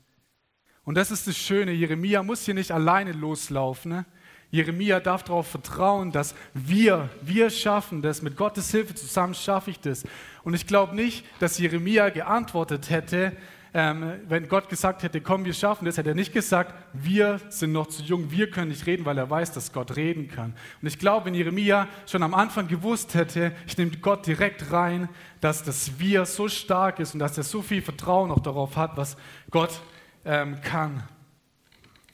Und 0.85 0.95
das 0.95 1.11
ist 1.11 1.27
das 1.27 1.35
Schöne, 1.35 1.71
Jeremia 1.71 2.23
muss 2.23 2.45
hier 2.45 2.53
nicht 2.53 2.71
alleine 2.71 3.11
loslaufen. 3.11 3.91
Ne? 3.91 4.05
Jeremia 4.51 4.99
darf 4.99 5.23
darauf 5.23 5.47
vertrauen, 5.47 6.11
dass 6.11 6.35
wir, 6.53 7.09
wir 7.21 7.49
schaffen 7.49 8.01
das, 8.01 8.21
mit 8.21 8.37
Gottes 8.37 8.71
Hilfe 8.71 8.93
zusammen 8.93 9.33
schaffe 9.33 9.71
ich 9.71 9.79
das. 9.79 10.03
Und 10.43 10.53
ich 10.53 10.67
glaube 10.67 10.95
nicht, 10.95 11.25
dass 11.39 11.57
Jeremia 11.57 12.09
geantwortet 12.09 12.89
hätte, 12.91 13.35
ähm, 13.73 14.13
wenn 14.29 14.47
Gott 14.47 14.69
gesagt 14.69 15.03
hätte, 15.03 15.19
komm, 15.19 15.43
wir 15.43 15.53
schaffen 15.53 15.83
das, 15.83 15.97
hätte 15.97 16.09
er 16.09 16.15
nicht 16.15 16.31
gesagt, 16.31 16.73
wir 16.93 17.41
sind 17.49 17.73
noch 17.73 17.87
zu 17.87 18.03
jung, 18.03 18.31
wir 18.31 18.49
können 18.49 18.69
nicht 18.69 18.85
reden, 18.85 19.03
weil 19.03 19.17
er 19.17 19.29
weiß, 19.29 19.51
dass 19.51 19.73
Gott 19.73 19.97
reden 19.97 20.29
kann. 20.29 20.53
Und 20.81 20.87
ich 20.87 20.97
glaube, 20.97 21.25
wenn 21.25 21.33
Jeremia 21.33 21.89
schon 22.05 22.23
am 22.23 22.33
Anfang 22.33 22.69
gewusst 22.69 23.15
hätte, 23.15 23.51
ich 23.67 23.77
nehme 23.77 23.91
Gott 23.97 24.27
direkt 24.27 24.71
rein, 24.71 25.09
dass 25.41 25.63
das 25.63 25.99
Wir 25.99 26.25
so 26.25 26.47
stark 26.47 26.99
ist 26.99 27.15
und 27.15 27.19
dass 27.19 27.37
er 27.37 27.43
so 27.43 27.61
viel 27.61 27.81
Vertrauen 27.81 28.31
auch 28.31 28.39
darauf 28.39 28.77
hat, 28.77 28.95
was 28.95 29.17
Gott 29.51 29.81
ähm, 30.25 30.59
kann. 30.61 31.03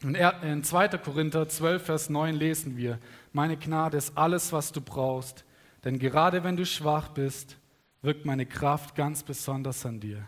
In, 0.03 0.15
in 0.15 0.63
2. 0.63 0.89
Korinther 0.97 1.47
12, 1.47 1.83
Vers 1.83 2.09
9 2.09 2.35
lesen 2.35 2.77
wir, 2.77 2.99
meine 3.33 3.57
Gnade 3.57 3.97
ist 3.97 4.17
alles, 4.17 4.51
was 4.51 4.71
du 4.71 4.81
brauchst, 4.81 5.45
denn 5.83 5.97
gerade 5.97 6.43
wenn 6.43 6.57
du 6.57 6.65
schwach 6.65 7.09
bist, 7.09 7.57
wirkt 8.01 8.25
meine 8.25 8.45
Kraft 8.45 8.95
ganz 8.95 9.23
besonders 9.23 9.85
an 9.85 9.99
dir. 9.99 10.25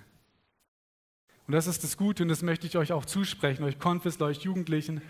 Und 1.48 1.54
das 1.54 1.68
ist 1.68 1.84
das 1.84 1.98
Gute 1.98 2.24
und 2.24 2.30
das 2.30 2.42
möchte 2.42 2.68
ich 2.68 2.78
euch 2.78 2.94
auch 2.94 3.06
zusprechen, 3.06 3.64
euch 3.64 3.80
Konfis, 3.80 4.22
euch 4.22 4.42
Jugendlichen. 4.42 5.02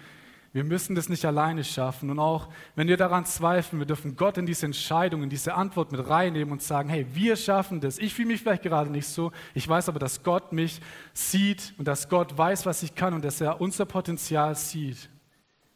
Wir 0.54 0.64
müssen 0.64 0.94
das 0.94 1.10
nicht 1.10 1.26
alleine 1.26 1.64
schaffen. 1.64 2.12
Und 2.12 2.20
auch 2.20 2.48
wenn 2.76 2.88
wir 2.88 2.96
daran 2.96 3.26
zweifeln, 3.26 3.80
wir 3.80 3.88
dürfen 3.88 4.16
Gott 4.16 4.38
in 4.38 4.46
diese 4.46 4.68
Entscheidung, 4.68 5.24
in 5.24 5.30
diese 5.30 5.56
Antwort 5.56 5.92
mit 5.92 6.08
reinnehmen 6.08 6.52
und 6.52 6.62
sagen, 6.62 6.90
hey, 6.90 7.08
wir 7.12 7.36
schaffen 7.36 7.82
das. 7.82 7.98
Ich 7.98 8.14
fühle 8.14 8.28
mich 8.28 8.42
vielleicht 8.42 8.62
gerade 8.62 8.92
nicht 8.92 9.08
so. 9.08 9.32
Ich 9.56 9.68
weiß 9.68 9.90
aber, 9.90 9.98
dass 9.98 10.22
Gott 10.22 10.54
mich 10.54 10.80
sieht 11.12 11.74
und 11.80 11.88
dass 11.88 12.08
Gott 12.08 12.38
weiß, 12.38 12.68
was 12.68 12.84
ich 12.84 12.94
kann 12.94 13.16
und 13.16 13.26
dass 13.26 13.42
er 13.42 13.60
unser 13.62 13.86
Potenzial 13.86 14.56
sieht. 14.56 15.10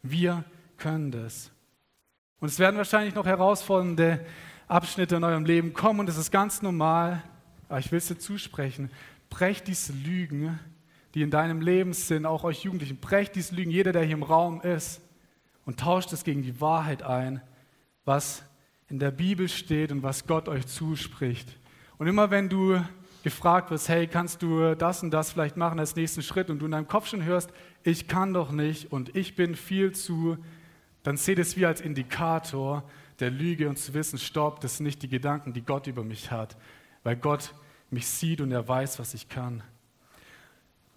Wir 0.03 0.43
können 0.77 1.10
das. 1.10 1.50
Und 2.39 2.50
es 2.50 2.60
werden 2.60 2.77
wahrscheinlich 2.77 3.15
noch 3.15 3.25
herausfordernde 3.25 4.24
Abschnitte 4.67 5.15
in 5.15 5.24
eurem 5.24 5.46
Leben 5.46 5.74
kommen 5.74 6.01
und 6.01 6.05
das 6.05 6.17
ist 6.17 6.29
ganz 6.29 6.62
normal. 6.62 7.24
Aber 7.67 7.79
ich 7.79 7.91
will 7.91 7.98
es 7.98 8.07
dir 8.07 8.19
zusprechen. 8.19 8.91
Brecht 9.31 9.67
diese 9.67 9.91
Lügen 9.91 10.60
die 11.17 11.24
in 11.24 11.31
deinem 11.31 11.62
Leben 11.62 11.93
sind, 11.93 12.27
auch 12.27 12.43
euch 12.43 12.63
Jugendlichen, 12.63 12.97
brecht 12.97 13.33
diese 13.33 13.55
Lügen, 13.55 13.71
jeder, 13.71 13.91
der 13.91 14.03
hier 14.03 14.13
im 14.13 14.21
Raum 14.21 14.62
ist, 14.62 15.01
und 15.65 15.79
tauscht 15.79 16.13
es 16.13 16.24
gegen 16.24 16.43
die 16.43 16.62
Wahrheit 16.62 17.01
ein, 17.01 17.41
was 18.05 18.43
in 18.88 19.00
der 19.00 19.09
Bibel 19.09 19.50
steht 19.50 19.91
und 19.91 20.03
was 20.03 20.27
Gott 20.27 20.47
euch 20.47 20.67
zuspricht. 20.67 21.57
Und 21.97 22.05
immer 22.05 22.29
wenn 22.29 22.50
du 22.50 22.79
gefragt 23.24 23.71
wirst, 23.71 23.89
hey, 23.89 24.05
kannst 24.05 24.43
du 24.43 24.75
das 24.75 25.01
und 25.01 25.09
das 25.09 25.31
vielleicht 25.31 25.57
machen 25.57 25.79
als 25.79 25.95
nächsten 25.95 26.21
Schritt 26.21 26.51
und 26.51 26.59
du 26.59 26.65
in 26.65 26.71
deinem 26.74 26.88
Kopf 26.88 27.07
schon 27.07 27.24
hörst, 27.24 27.50
ich 27.81 28.07
kann 28.07 28.31
doch 28.31 28.51
nicht 28.51 28.91
und 28.91 29.15
ich 29.15 29.36
bin 29.36 29.55
viel 29.55 29.93
zu, 29.93 30.38
dann 31.01 31.17
seht 31.17 31.39
es 31.39 31.57
wie 31.57 31.65
als 31.65 31.81
Indikator 31.81 32.83
der 33.19 33.31
Lüge 33.31 33.69
und 33.69 33.79
zu 33.79 33.95
wissen, 33.95 34.19
stopp, 34.19 34.59
das 34.59 34.77
sind 34.77 34.86
nicht 34.86 35.01
die 35.01 35.09
Gedanken, 35.09 35.51
die 35.51 35.63
Gott 35.63 35.88
über 35.88 36.03
mich 36.03 36.29
hat, 36.29 36.57
weil 37.01 37.15
Gott 37.15 37.55
mich 37.89 38.05
sieht 38.05 38.39
und 38.39 38.51
er 38.51 38.67
weiß, 38.67 39.00
was 39.00 39.15
ich 39.15 39.29
kann. 39.29 39.63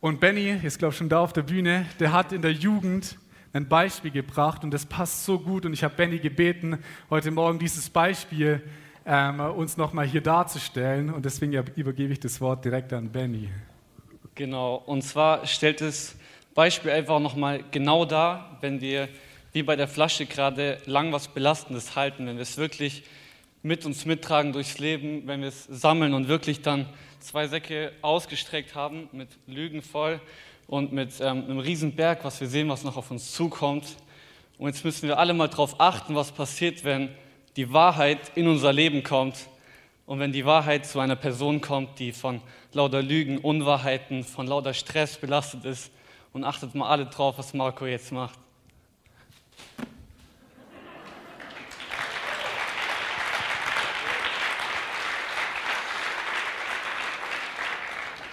Und 0.01 0.19
Benny 0.19 0.59
ist, 0.63 0.79
glaube 0.79 0.93
ich, 0.93 0.99
schon 0.99 1.11
da 1.11 1.21
auf 1.21 1.35
der 1.35 1.43
Bühne, 1.43 1.85
der 1.99 2.13
hat 2.13 2.33
in 2.33 2.41
der 2.41 2.53
Jugend 2.53 3.19
ein 3.53 3.69
Beispiel 3.69 4.11
gebracht 4.11 4.65
und 4.65 4.71
das 4.71 4.87
passt 4.87 5.27
so 5.27 5.39
gut. 5.39 5.67
Und 5.67 5.75
ich 5.75 5.85
habe 5.85 5.95
Benny 5.95 6.19
gebeten, 6.19 6.79
heute 7.11 7.31
Morgen 7.31 7.59
dieses 7.59 7.91
Beispiel 7.91 8.63
ähm, 9.05 9.41
uns 9.41 9.77
nochmal 9.77 10.07
hier 10.07 10.23
darzustellen. 10.23 11.13
Und 11.13 11.27
deswegen 11.27 11.53
übergebe 11.75 12.15
ich 12.15 12.21
das 12.21 12.41
Wort 12.41 12.65
direkt 12.65 12.95
an 12.95 13.13
Benny. 13.13 13.51
Genau, 14.37 14.77
und 14.87 15.03
zwar 15.03 15.47
stellt 15.47 15.83
das 15.83 16.17
Beispiel 16.55 16.93
einfach 16.93 17.21
nochmal 17.21 17.63
genau 17.71 18.07
dar, 18.07 18.57
wenn 18.63 18.81
wir 18.81 19.07
wie 19.53 19.63
bei 19.63 19.77
der 19.77 19.89
Flasche 19.89 20.25
gerade 20.25 20.79
lang 20.87 21.13
was 21.13 21.29
Belastendes 21.29 21.95
halten, 21.95 22.27
wenn 22.27 22.37
wir 22.37 22.43
es 22.43 22.57
wirklich 22.57 23.03
mit 23.63 23.85
uns 23.85 24.07
mittragen 24.07 24.55
durchs 24.55 24.79
Leben, 24.79 25.27
wenn 25.27 25.43
wir 25.43 25.49
es 25.49 25.65
sammeln 25.65 26.15
und 26.15 26.29
wirklich 26.29 26.63
dann 26.63 26.87
zwei 27.21 27.47
Säcke 27.47 27.93
ausgestreckt 28.03 28.75
haben, 28.75 29.09
mit 29.13 29.29
Lügen 29.47 29.83
voll 29.83 30.21
und 30.67 30.93
mit 30.93 31.21
ähm, 31.21 31.45
einem 31.45 31.59
riesen 31.59 31.95
Berg, 31.95 32.25
was 32.25 32.41
wir 32.41 32.49
sehen, 32.49 32.69
was 32.69 32.85
noch 32.85 32.97
auf 32.97 33.11
uns 33.11 33.33
zukommt. 33.33 33.97
Und 34.59 34.69
jetzt 34.69 34.85
müssen 34.85 35.09
wir 35.09 35.19
alle 35.19 35.35
mal 35.35 35.49
darauf 35.49 35.81
achten, 35.81 36.15
was 36.15 36.33
passiert, 36.33 36.85
wenn 36.85 37.11
die 37.57 37.73
Wahrheit 37.73 38.33
in 38.35 38.49
unser 38.49 38.73
Leben 38.73 39.03
kommt 39.03 39.49
und 40.07 40.19
wenn 40.19 40.33
die 40.33 40.45
Wahrheit 40.45 40.87
zu 40.87 40.99
einer 40.99 41.17
Person 41.17 41.61
kommt, 41.61 41.99
die 41.99 42.13
von 42.13 42.41
lauter 42.73 43.03
Lügen, 43.03 43.39
Unwahrheiten, 43.39 44.25
von 44.25 44.47
lauter 44.47 44.75
Stress 44.75 45.17
belastet 45.17 45.65
ist. 45.65 45.93
Und 46.33 46.45
achtet 46.45 46.75
mal 46.75 46.89
alle 46.89 47.07
drauf, 47.07 47.39
was 47.39 47.55
Marco 47.55 47.87
jetzt 47.87 48.13
macht. 48.13 48.39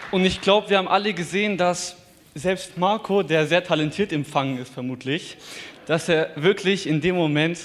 Und 0.10 0.24
ich 0.24 0.40
glaube, 0.40 0.70
wir 0.70 0.78
haben 0.78 0.88
alle 0.88 1.14
gesehen, 1.14 1.58
dass 1.58 1.98
selbst 2.34 2.78
Marco, 2.78 3.24
der 3.24 3.46
sehr 3.46 3.62
talentiert 3.62 4.14
empfangen 4.14 4.58
ist 4.58 4.74
vermutlich, 4.74 5.36
dass 5.86 6.08
er 6.08 6.30
wirklich 6.38 6.88
in 6.88 7.02
dem 7.02 7.16
Moment 7.16 7.60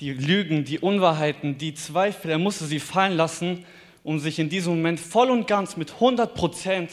die 0.00 0.12
Lügen, 0.14 0.64
die 0.64 0.78
Unwahrheiten, 0.78 1.58
die 1.58 1.74
Zweifel, 1.74 2.30
er 2.30 2.38
musste 2.38 2.64
sie 2.64 2.80
fallen 2.80 3.18
lassen, 3.18 3.66
um 4.02 4.18
sich 4.18 4.38
in 4.38 4.48
diesem 4.48 4.76
Moment 4.76 4.98
voll 4.98 5.28
und 5.28 5.46
ganz 5.46 5.76
mit 5.76 5.92
100 5.92 6.34
Prozent 6.34 6.92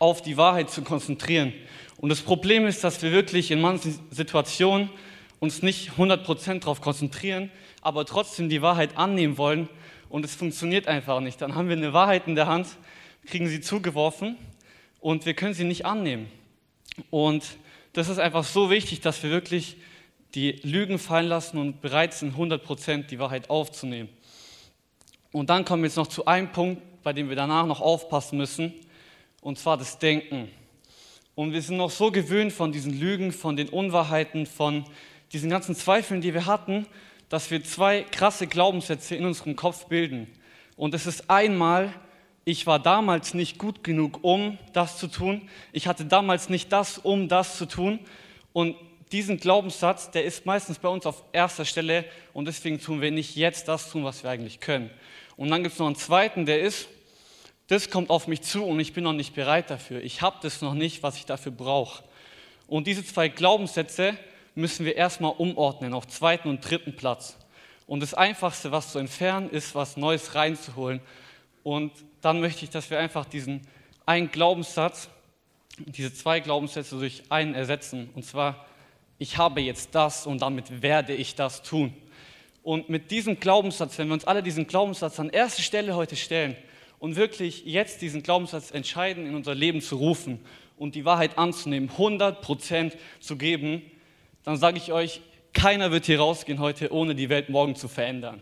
auf 0.00 0.20
die 0.20 0.36
Wahrheit 0.36 0.70
zu 0.70 0.82
konzentrieren. 0.82 1.52
Und 1.98 2.08
das 2.08 2.22
Problem 2.22 2.66
ist, 2.66 2.82
dass 2.82 3.00
wir 3.02 3.12
wirklich 3.12 3.52
in 3.52 3.60
manchen 3.60 4.00
Situationen 4.10 4.90
uns 5.38 5.62
nicht 5.62 5.92
100 5.92 6.24
Prozent 6.24 6.64
darauf 6.64 6.80
konzentrieren, 6.80 7.52
aber 7.82 8.04
trotzdem 8.04 8.48
die 8.48 8.62
Wahrheit 8.62 8.96
annehmen 8.96 9.38
wollen 9.38 9.68
und 10.08 10.24
es 10.24 10.34
funktioniert 10.34 10.88
einfach 10.88 11.20
nicht. 11.20 11.40
Dann 11.40 11.54
haben 11.54 11.68
wir 11.68 11.76
eine 11.76 11.92
Wahrheit 11.92 12.26
in 12.26 12.34
der 12.34 12.48
Hand, 12.48 12.66
kriegen 13.26 13.48
sie 13.48 13.60
zugeworfen 13.60 14.36
und 15.00 15.26
wir 15.26 15.34
können 15.34 15.54
sie 15.54 15.64
nicht 15.64 15.86
annehmen. 15.86 16.30
Und 17.10 17.44
das 17.92 18.08
ist 18.08 18.18
einfach 18.18 18.44
so 18.44 18.70
wichtig, 18.70 19.00
dass 19.00 19.22
wir 19.22 19.30
wirklich 19.30 19.76
die 20.34 20.52
Lügen 20.62 20.98
fallen 20.98 21.28
lassen 21.28 21.58
und 21.58 21.80
bereit 21.82 22.14
sind, 22.14 22.36
100% 22.36 23.04
die 23.04 23.18
Wahrheit 23.18 23.50
aufzunehmen. 23.50 24.08
Und 25.30 25.50
dann 25.50 25.64
kommen 25.64 25.82
wir 25.82 25.88
jetzt 25.88 25.96
noch 25.96 26.06
zu 26.06 26.26
einem 26.26 26.52
Punkt, 26.52 26.82
bei 27.02 27.12
dem 27.12 27.28
wir 27.28 27.36
danach 27.36 27.66
noch 27.66 27.80
aufpassen 27.80 28.38
müssen, 28.38 28.72
und 29.40 29.58
zwar 29.58 29.76
das 29.76 29.98
Denken. 29.98 30.48
Und 31.34 31.52
wir 31.52 31.62
sind 31.62 31.78
noch 31.78 31.90
so 31.90 32.10
gewöhnt 32.10 32.52
von 32.52 32.72
diesen 32.72 32.98
Lügen, 32.98 33.32
von 33.32 33.56
den 33.56 33.68
Unwahrheiten, 33.68 34.46
von 34.46 34.84
diesen 35.32 35.50
ganzen 35.50 35.74
Zweifeln, 35.74 36.20
die 36.20 36.34
wir 36.34 36.46
hatten, 36.46 36.86
dass 37.28 37.50
wir 37.50 37.64
zwei 37.64 38.02
krasse 38.02 38.46
Glaubenssätze 38.46 39.16
in 39.16 39.24
unserem 39.24 39.56
Kopf 39.56 39.86
bilden. 39.86 40.30
Und 40.76 40.94
es 40.94 41.06
ist 41.06 41.30
einmal, 41.30 41.92
ich 42.44 42.66
war 42.66 42.78
damals 42.78 43.34
nicht 43.34 43.58
gut 43.58 43.84
genug, 43.84 44.20
um 44.22 44.58
das 44.72 44.98
zu 44.98 45.06
tun. 45.06 45.48
Ich 45.72 45.86
hatte 45.86 46.04
damals 46.04 46.48
nicht 46.48 46.72
das, 46.72 46.98
um 46.98 47.28
das 47.28 47.56
zu 47.56 47.66
tun. 47.66 48.00
Und 48.52 48.76
diesen 49.12 49.38
Glaubenssatz, 49.38 50.10
der 50.10 50.24
ist 50.24 50.46
meistens 50.46 50.78
bei 50.78 50.88
uns 50.88 51.06
auf 51.06 51.22
erster 51.32 51.64
Stelle 51.64 52.04
und 52.32 52.46
deswegen 52.46 52.80
tun 52.80 53.00
wir 53.00 53.10
nicht 53.10 53.36
jetzt 53.36 53.68
das 53.68 53.90
tun, 53.90 54.04
was 54.04 54.22
wir 54.22 54.30
eigentlich 54.30 54.58
können. 54.58 54.90
Und 55.36 55.50
dann 55.50 55.62
gibt 55.62 55.74
es 55.74 55.78
noch 55.78 55.86
einen 55.86 55.96
zweiten, 55.96 56.46
der 56.46 56.60
ist, 56.62 56.88
das 57.68 57.90
kommt 57.90 58.10
auf 58.10 58.26
mich 58.26 58.42
zu 58.42 58.64
und 58.64 58.80
ich 58.80 58.92
bin 58.92 59.04
noch 59.04 59.12
nicht 59.12 59.34
bereit 59.34 59.70
dafür. 59.70 60.02
Ich 60.02 60.20
habe 60.22 60.36
das 60.42 60.62
noch 60.62 60.74
nicht, 60.74 61.02
was 61.02 61.16
ich 61.16 61.26
dafür 61.26 61.52
brauche. 61.52 62.02
Und 62.66 62.86
diese 62.86 63.04
zwei 63.04 63.28
Glaubenssätze 63.28 64.16
müssen 64.54 64.84
wir 64.84 64.96
erstmal 64.96 65.32
umordnen 65.36 65.94
auf 65.94 66.08
zweiten 66.08 66.48
und 66.48 66.60
dritten 66.68 66.96
Platz. 66.96 67.36
Und 67.86 68.00
das 68.00 68.14
Einfachste, 68.14 68.72
was 68.72 68.92
zu 68.92 68.98
entfernen, 68.98 69.50
ist, 69.50 69.74
was 69.74 69.96
Neues 69.96 70.34
reinzuholen. 70.34 71.00
Und 71.62 71.92
dann 72.22 72.40
möchte 72.40 72.64
ich, 72.64 72.70
dass 72.70 72.88
wir 72.90 72.98
einfach 72.98 73.26
diesen 73.26 73.60
einen 74.06 74.30
Glaubenssatz, 74.30 75.10
diese 75.78 76.14
zwei 76.14 76.40
Glaubenssätze 76.40 76.98
durch 76.98 77.24
einen 77.28 77.54
ersetzen. 77.54 78.10
Und 78.14 78.24
zwar, 78.24 78.64
ich 79.18 79.36
habe 79.36 79.60
jetzt 79.60 79.94
das 79.94 80.26
und 80.26 80.40
damit 80.40 80.82
werde 80.82 81.14
ich 81.14 81.34
das 81.34 81.62
tun. 81.62 81.94
Und 82.62 82.88
mit 82.88 83.10
diesem 83.10 83.40
Glaubenssatz, 83.40 83.98
wenn 83.98 84.08
wir 84.08 84.14
uns 84.14 84.24
alle 84.24 84.42
diesen 84.42 84.66
Glaubenssatz 84.66 85.18
an 85.18 85.30
erste 85.30 85.62
Stelle 85.62 85.96
heute 85.96 86.14
stellen 86.14 86.56
und 87.00 87.16
wirklich 87.16 87.64
jetzt 87.64 88.02
diesen 88.02 88.22
Glaubenssatz 88.22 88.70
entscheiden, 88.70 89.26
in 89.26 89.34
unser 89.34 89.54
Leben 89.54 89.80
zu 89.80 89.96
rufen 89.96 90.38
und 90.78 90.94
die 90.94 91.04
Wahrheit 91.04 91.38
anzunehmen, 91.38 91.90
100 91.90 92.40
Prozent 92.40 92.96
zu 93.18 93.36
geben, 93.36 93.82
dann 94.44 94.56
sage 94.56 94.78
ich 94.78 94.92
euch, 94.92 95.20
keiner 95.52 95.90
wird 95.90 96.06
hier 96.06 96.20
rausgehen 96.20 96.60
heute, 96.60 96.92
ohne 96.92 97.14
die 97.14 97.28
Welt 97.28 97.48
morgen 97.48 97.74
zu 97.74 97.88
verändern. 97.88 98.40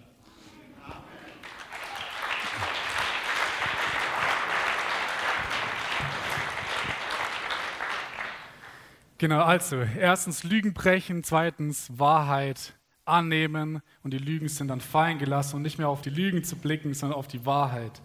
Genau, 9.20 9.42
also 9.42 9.76
erstens 9.76 10.44
Lügen 10.44 10.72
brechen, 10.72 11.22
zweitens 11.22 11.90
Wahrheit 11.98 12.72
annehmen 13.04 13.82
und 14.02 14.14
die 14.14 14.18
Lügen 14.18 14.48
sind 14.48 14.68
dann 14.68 14.80
fallen 14.80 15.18
gelassen 15.18 15.56
und 15.56 15.62
nicht 15.62 15.76
mehr 15.76 15.90
auf 15.90 16.00
die 16.00 16.08
Lügen 16.08 16.42
zu 16.42 16.56
blicken, 16.56 16.94
sondern 16.94 17.18
auf 17.18 17.28
die 17.28 17.44
Wahrheit. 17.44 18.00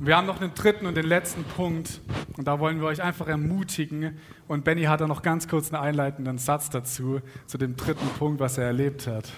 Und 0.00 0.08
wir 0.08 0.16
haben 0.16 0.26
noch 0.26 0.40
einen 0.40 0.54
dritten 0.54 0.86
und 0.86 0.96
den 0.96 1.06
letzten 1.06 1.44
Punkt 1.44 2.00
und 2.36 2.48
da 2.48 2.58
wollen 2.58 2.80
wir 2.80 2.88
euch 2.88 3.00
einfach 3.00 3.28
ermutigen 3.28 4.18
und 4.48 4.64
Benny 4.64 4.82
hat 4.82 5.00
da 5.00 5.06
noch 5.06 5.22
ganz 5.22 5.46
kurz 5.46 5.72
einen 5.72 5.80
einleitenden 5.80 6.38
Satz 6.38 6.68
dazu, 6.68 7.20
zu 7.46 7.56
dem 7.56 7.76
dritten 7.76 8.08
Punkt, 8.18 8.40
was 8.40 8.58
er 8.58 8.64
erlebt 8.64 9.06
hat. 9.06 9.28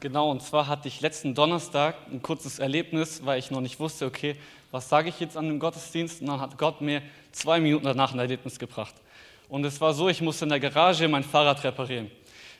Genau, 0.00 0.30
und 0.30 0.42
zwar 0.42 0.66
hatte 0.66 0.88
ich 0.88 1.00
letzten 1.00 1.34
Donnerstag 1.34 1.94
ein 2.12 2.20
kurzes 2.20 2.58
Erlebnis, 2.58 3.22
weil 3.24 3.38
ich 3.38 3.50
noch 3.50 3.62
nicht 3.62 3.80
wusste, 3.80 4.04
okay, 4.04 4.36
was 4.70 4.90
sage 4.90 5.08
ich 5.08 5.18
jetzt 5.18 5.38
an 5.38 5.46
dem 5.48 5.58
Gottesdienst? 5.58 6.20
Und 6.20 6.26
dann 6.26 6.42
hat 6.42 6.58
Gott 6.58 6.82
mir 6.82 7.00
zwei 7.32 7.58
Minuten 7.58 7.86
danach 7.86 8.12
ein 8.12 8.18
Erlebnis 8.18 8.58
gebracht. 8.58 8.94
Und 9.48 9.64
es 9.64 9.80
war 9.80 9.94
so, 9.94 10.08
ich 10.08 10.20
musste 10.20 10.44
in 10.44 10.50
der 10.50 10.60
Garage 10.60 11.08
mein 11.08 11.24
Fahrrad 11.24 11.64
reparieren. 11.64 12.10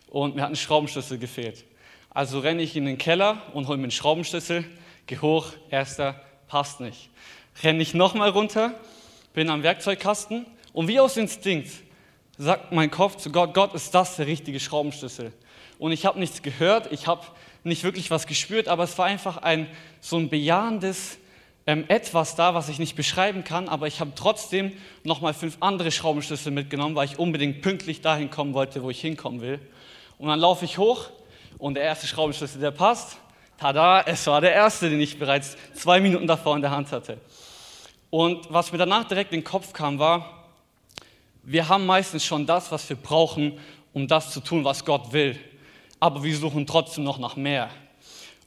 Und 0.09 0.37
mir 0.37 0.43
hat 0.43 0.51
ein 0.51 0.57
Schraubenschlüssel 0.57 1.19
gefehlt. 1.19 1.65
Also 2.11 2.41
renne 2.41 2.63
ich 2.63 2.77
in 2.77 2.87
den 2.87 2.97
Keller 2.97 3.43
und 3.53 3.69
hole 3.69 3.77
mir 3.77 3.85
einen 3.85 3.91
Schraubenschlüssel, 3.91 4.65
gehe 5.07 5.21
hoch, 5.21 5.53
erster, 5.71 6.21
passt 6.49 6.81
nicht. 6.81 7.11
Renne 7.63 7.83
ich 7.83 7.93
nochmal 7.93 8.31
runter, 8.31 8.73
bin 9.35 9.51
am 9.51 9.63
Werkzeugkasten 9.63 10.47
und 10.73 10.89
wie 10.89 10.99
aus 10.99 11.17
Instinkt 11.17 11.71
sagt 12.39 12.73
mein 12.73 12.91
Kopf 12.91 13.17
zu 13.17 13.31
Gott, 13.31 13.53
Gott, 13.53 13.75
ist 13.75 13.95
das 13.95 14.17
der 14.17 14.27
richtige 14.27 14.59
Schraubenschlüssel? 14.59 15.33
Und 15.79 15.93
ich 15.93 16.07
habe 16.07 16.19
nichts 16.19 16.43
gehört, 16.43 16.91
ich 16.93 17.07
habe 17.07 17.23
nicht 17.65 17.85
wirklich 17.85 18.11
was 18.11 18.27
gespürt, 18.27 18.69
aber 18.69 18.85
es 18.85 18.97
war 18.97 19.07
einfach 19.07 19.39
ein 19.39 19.69
so 20.01 20.17
ein 20.17 20.29
bejahendes 20.29 21.19
ähm, 21.69 21.85
etwas 21.89 22.35
da, 22.35 22.55
was 22.55 22.71
ich 22.71 22.79
nicht 22.79 22.97
beschreiben 22.97 23.45
kann, 23.45 23.69
aber 23.69 23.87
ich 23.87 24.01
habe 24.01 24.13
trotzdem 24.15 24.73
nochmal 25.05 25.35
fünf 25.35 25.59
andere 25.61 25.93
Schraubenschlüssel 25.93 26.51
mitgenommen, 26.51 26.95
weil 26.95 27.05
ich 27.05 27.19
unbedingt 27.19 27.61
pünktlich 27.61 28.01
dahin 28.01 28.31
kommen 28.31 28.55
wollte, 28.55 28.83
wo 28.83 28.89
ich 28.89 28.99
hinkommen 29.03 29.43
will. 29.43 29.61
Und 30.17 30.29
dann 30.29 30.41
laufe 30.41 30.65
ich 30.65 30.79
hoch 30.79 31.11
und 31.59 31.75
der 31.75 31.83
erste 31.83 32.07
Schraubenschlüssel, 32.07 32.59
der 32.63 32.71
passt, 32.71 33.19
tada, 33.59 34.01
es 34.01 34.27
war 34.27 34.41
der 34.41 34.55
erste, 34.55 34.89
den 34.89 34.99
ich 34.99 35.19
bereits 35.19 35.59
zwei 35.75 36.01
Minuten 36.01 36.27
davor 36.27 36.57
in 36.57 36.63
der 36.63 36.71
Hand 36.71 36.91
hatte. 36.91 37.19
Und 38.09 38.51
was 38.51 38.73
mir 38.73 38.79
danach 38.79 39.05
direkt 39.05 39.35
in 39.35 39.41
den 39.41 39.45
Kopf 39.45 39.75
kam, 39.75 39.99
war, 39.99 40.49
wir 41.43 41.69
haben 41.69 41.85
meistens 41.85 42.25
schon 42.25 42.47
das, 42.47 42.73
was 42.73 42.89
wir 42.89 42.97
brauchen, 42.97 43.61
um 43.93 44.09
das 44.09 44.31
zu 44.31 44.41
tun, 44.41 44.65
was 44.65 44.87
Gott 44.87 45.13
will. 45.13 45.39
Aber 46.01 46.25
wir 46.25 46.35
suchen 46.35 46.67
trotzdem 46.67 47.05
noch 47.05 47.19
nach 47.19 47.37
mehr. 47.37 47.69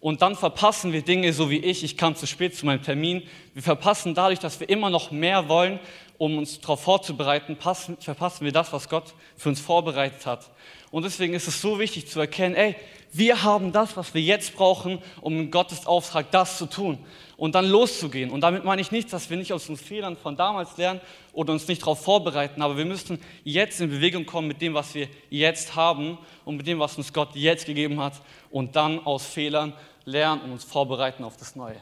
Und 0.01 0.23
dann 0.23 0.35
verpassen 0.35 0.91
wir 0.93 1.03
Dinge, 1.03 1.31
so 1.31 1.51
wie 1.51 1.59
ich, 1.59 1.83
ich 1.83 1.95
kam 1.95 2.15
zu 2.15 2.25
spät 2.25 2.55
zu 2.55 2.65
meinem 2.65 2.81
Termin. 2.81 3.21
Wir 3.53 3.61
verpassen 3.61 4.15
dadurch, 4.15 4.39
dass 4.39 4.59
wir 4.59 4.67
immer 4.67 4.89
noch 4.89 5.11
mehr 5.11 5.47
wollen, 5.47 5.79
um 6.17 6.39
uns 6.39 6.59
darauf 6.59 6.81
vorzubereiten, 6.81 7.55
passen, 7.55 7.97
verpassen 7.99 8.43
wir 8.43 8.51
das, 8.51 8.73
was 8.73 8.89
Gott 8.89 9.13
für 9.37 9.49
uns 9.49 9.59
vorbereitet 9.59 10.25
hat. 10.25 10.49
Und 10.89 11.03
deswegen 11.03 11.33
ist 11.35 11.47
es 11.47 11.61
so 11.61 11.79
wichtig 11.79 12.07
zu 12.07 12.19
erkennen, 12.19 12.55
ey, 12.55 12.75
wir 13.13 13.43
haben 13.43 13.71
das, 13.71 13.95
was 13.97 14.13
wir 14.13 14.21
jetzt 14.21 14.55
brauchen, 14.55 14.99
um 15.19 15.39
in 15.39 15.51
Gottes 15.51 15.85
Auftrag 15.85 16.31
das 16.31 16.57
zu 16.57 16.65
tun 16.65 16.97
und 17.37 17.55
dann 17.55 17.65
loszugehen. 17.65 18.29
Und 18.29 18.41
damit 18.41 18.63
meine 18.63 18.81
ich 18.81 18.91
nicht, 18.91 19.11
dass 19.11 19.29
wir 19.29 19.37
nicht 19.37 19.51
aus 19.51 19.67
unseren 19.67 19.85
Fehlern 19.85 20.15
von 20.15 20.37
damals 20.37 20.77
lernen 20.77 21.01
oder 21.33 21.53
uns 21.53 21.67
nicht 21.67 21.81
darauf 21.81 22.03
vorbereiten, 22.03 22.61
aber 22.61 22.77
wir 22.77 22.85
müssen 22.85 23.19
jetzt 23.43 23.81
in 23.81 23.89
Bewegung 23.89 24.25
kommen 24.25 24.47
mit 24.47 24.61
dem, 24.61 24.73
was 24.73 24.95
wir 24.95 25.07
jetzt 25.29 25.75
haben 25.75 26.17
und 26.45 26.57
mit 26.57 26.67
dem, 26.67 26.79
was 26.79 26.97
uns 26.97 27.11
Gott 27.11 27.29
jetzt 27.35 27.65
gegeben 27.65 27.99
hat 27.99 28.13
und 28.49 28.75
dann 28.75 28.99
aus 29.05 29.25
Fehlern 29.25 29.73
lernen 30.05 30.41
und 30.41 30.51
uns 30.51 30.63
vorbereiten 30.63 31.23
auf 31.23 31.37
das 31.37 31.55
Neue. 31.55 31.77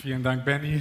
Vielen 0.00 0.22
Dank, 0.22 0.44
Benny. 0.44 0.80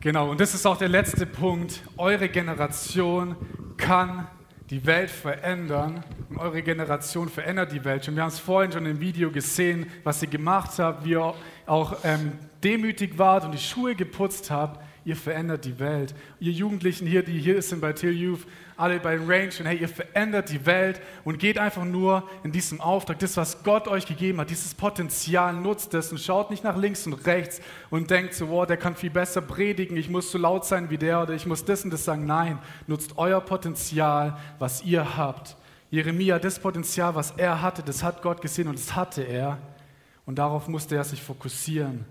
Genau, 0.00 0.30
und 0.30 0.40
das 0.40 0.54
ist 0.54 0.66
auch 0.66 0.76
der 0.76 0.88
letzte 0.88 1.26
Punkt. 1.26 1.82
Eure 1.96 2.28
Generation 2.28 3.36
kann 3.76 4.28
die 4.70 4.84
Welt 4.86 5.10
verändern 5.10 6.02
und 6.28 6.38
eure 6.38 6.62
Generation 6.62 7.28
verändert 7.28 7.72
die 7.72 7.84
Welt. 7.84 8.08
Und 8.08 8.16
wir 8.16 8.22
haben 8.22 8.30
es 8.30 8.38
vorhin 8.38 8.72
schon 8.72 8.86
im 8.86 8.98
Video 8.98 9.30
gesehen, 9.30 9.86
was 10.04 10.22
ihr 10.22 10.28
gemacht 10.28 10.78
habt, 10.78 11.04
wie 11.04 11.10
ihr 11.10 11.34
auch 11.66 11.96
ähm, 12.02 12.32
demütig 12.64 13.18
wart 13.18 13.44
und 13.44 13.52
die 13.52 13.58
Schuhe 13.58 13.94
geputzt 13.94 14.50
habt. 14.50 14.82
Ihr 15.06 15.14
verändert 15.14 15.64
die 15.64 15.78
Welt. 15.78 16.16
Ihr 16.40 16.50
Jugendlichen 16.50 17.06
hier, 17.06 17.22
die 17.22 17.38
hier 17.38 17.62
sind 17.62 17.80
bei 17.80 17.92
Till 17.92 18.10
Youth, 18.10 18.40
alle 18.76 18.98
bei 18.98 19.16
Range 19.16 19.52
und 19.60 19.66
hey, 19.66 19.78
ihr 19.78 19.88
verändert 19.88 20.50
die 20.50 20.66
Welt 20.66 21.00
und 21.24 21.38
geht 21.38 21.58
einfach 21.58 21.84
nur 21.84 22.28
in 22.42 22.50
diesem 22.50 22.80
Auftrag, 22.80 23.20
das, 23.20 23.36
was 23.36 23.62
Gott 23.62 23.86
euch 23.86 24.04
gegeben 24.04 24.40
hat, 24.40 24.50
dieses 24.50 24.74
Potenzial, 24.74 25.54
nutzt 25.54 25.94
es 25.94 26.10
und 26.10 26.18
schaut 26.18 26.50
nicht 26.50 26.64
nach 26.64 26.76
links 26.76 27.06
und 27.06 27.24
rechts 27.24 27.60
und 27.88 28.10
denkt 28.10 28.34
so, 28.34 28.48
wow, 28.48 28.66
der 28.66 28.78
kann 28.78 28.96
viel 28.96 29.10
besser 29.10 29.42
predigen, 29.42 29.96
ich 29.96 30.10
muss 30.10 30.32
so 30.32 30.38
laut 30.38 30.66
sein 30.66 30.90
wie 30.90 30.98
der 30.98 31.22
oder 31.22 31.34
ich 31.34 31.46
muss 31.46 31.64
das 31.64 31.84
und 31.84 31.92
das 31.92 32.04
sagen. 32.04 32.26
Nein, 32.26 32.58
nutzt 32.88 33.16
euer 33.16 33.40
Potenzial, 33.40 34.36
was 34.58 34.82
ihr 34.82 35.16
habt. 35.16 35.56
Jeremia, 35.88 36.40
das 36.40 36.58
Potenzial, 36.58 37.14
was 37.14 37.30
er 37.36 37.62
hatte, 37.62 37.84
das 37.84 38.02
hat 38.02 38.22
Gott 38.22 38.42
gesehen 38.42 38.66
und 38.66 38.76
das 38.76 38.96
hatte 38.96 39.22
er. 39.22 39.58
Und 40.24 40.40
darauf 40.40 40.66
musste 40.66 40.96
er 40.96 41.04
sich 41.04 41.22
fokussieren. 41.22 42.04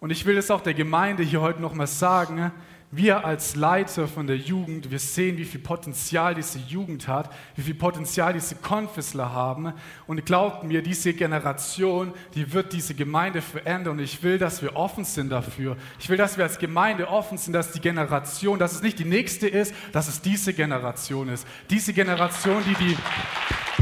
Und 0.00 0.10
ich 0.10 0.24
will 0.24 0.38
es 0.38 0.50
auch 0.50 0.62
der 0.62 0.74
Gemeinde 0.74 1.22
hier 1.22 1.42
heute 1.42 1.60
nochmal 1.60 1.86
sagen, 1.86 2.52
wir 2.92 3.24
als 3.24 3.54
Leiter 3.54 4.08
von 4.08 4.26
der 4.26 4.36
Jugend, 4.36 4.90
wir 4.90 4.98
sehen, 4.98 5.36
wie 5.36 5.44
viel 5.44 5.60
Potenzial 5.60 6.34
diese 6.34 6.58
Jugend 6.58 7.06
hat, 7.06 7.32
wie 7.54 7.62
viel 7.62 7.74
Potenzial 7.74 8.32
diese 8.32 8.56
Konfessler 8.56 9.32
haben. 9.32 9.72
Und 10.08 10.26
glaubt 10.26 10.64
mir, 10.64 10.82
diese 10.82 11.12
Generation, 11.12 12.12
die 12.34 12.52
wird 12.52 12.72
diese 12.72 12.94
Gemeinde 12.94 13.42
verändern. 13.42 13.98
Und 13.98 14.00
ich 14.00 14.20
will, 14.24 14.38
dass 14.38 14.60
wir 14.60 14.74
offen 14.74 15.04
sind 15.04 15.30
dafür. 15.30 15.76
Ich 16.00 16.08
will, 16.08 16.16
dass 16.16 16.36
wir 16.36 16.42
als 16.42 16.58
Gemeinde 16.58 17.08
offen 17.08 17.38
sind, 17.38 17.52
dass 17.52 17.70
die 17.70 17.80
Generation, 17.80 18.58
dass 18.58 18.72
es 18.72 18.82
nicht 18.82 18.98
die 18.98 19.04
nächste 19.04 19.46
ist, 19.46 19.72
dass 19.92 20.08
es 20.08 20.20
diese 20.20 20.52
Generation 20.52 21.28
ist. 21.28 21.46
Diese 21.68 21.92
Generation, 21.92 22.60
die 22.66 22.74
die, 22.74 22.96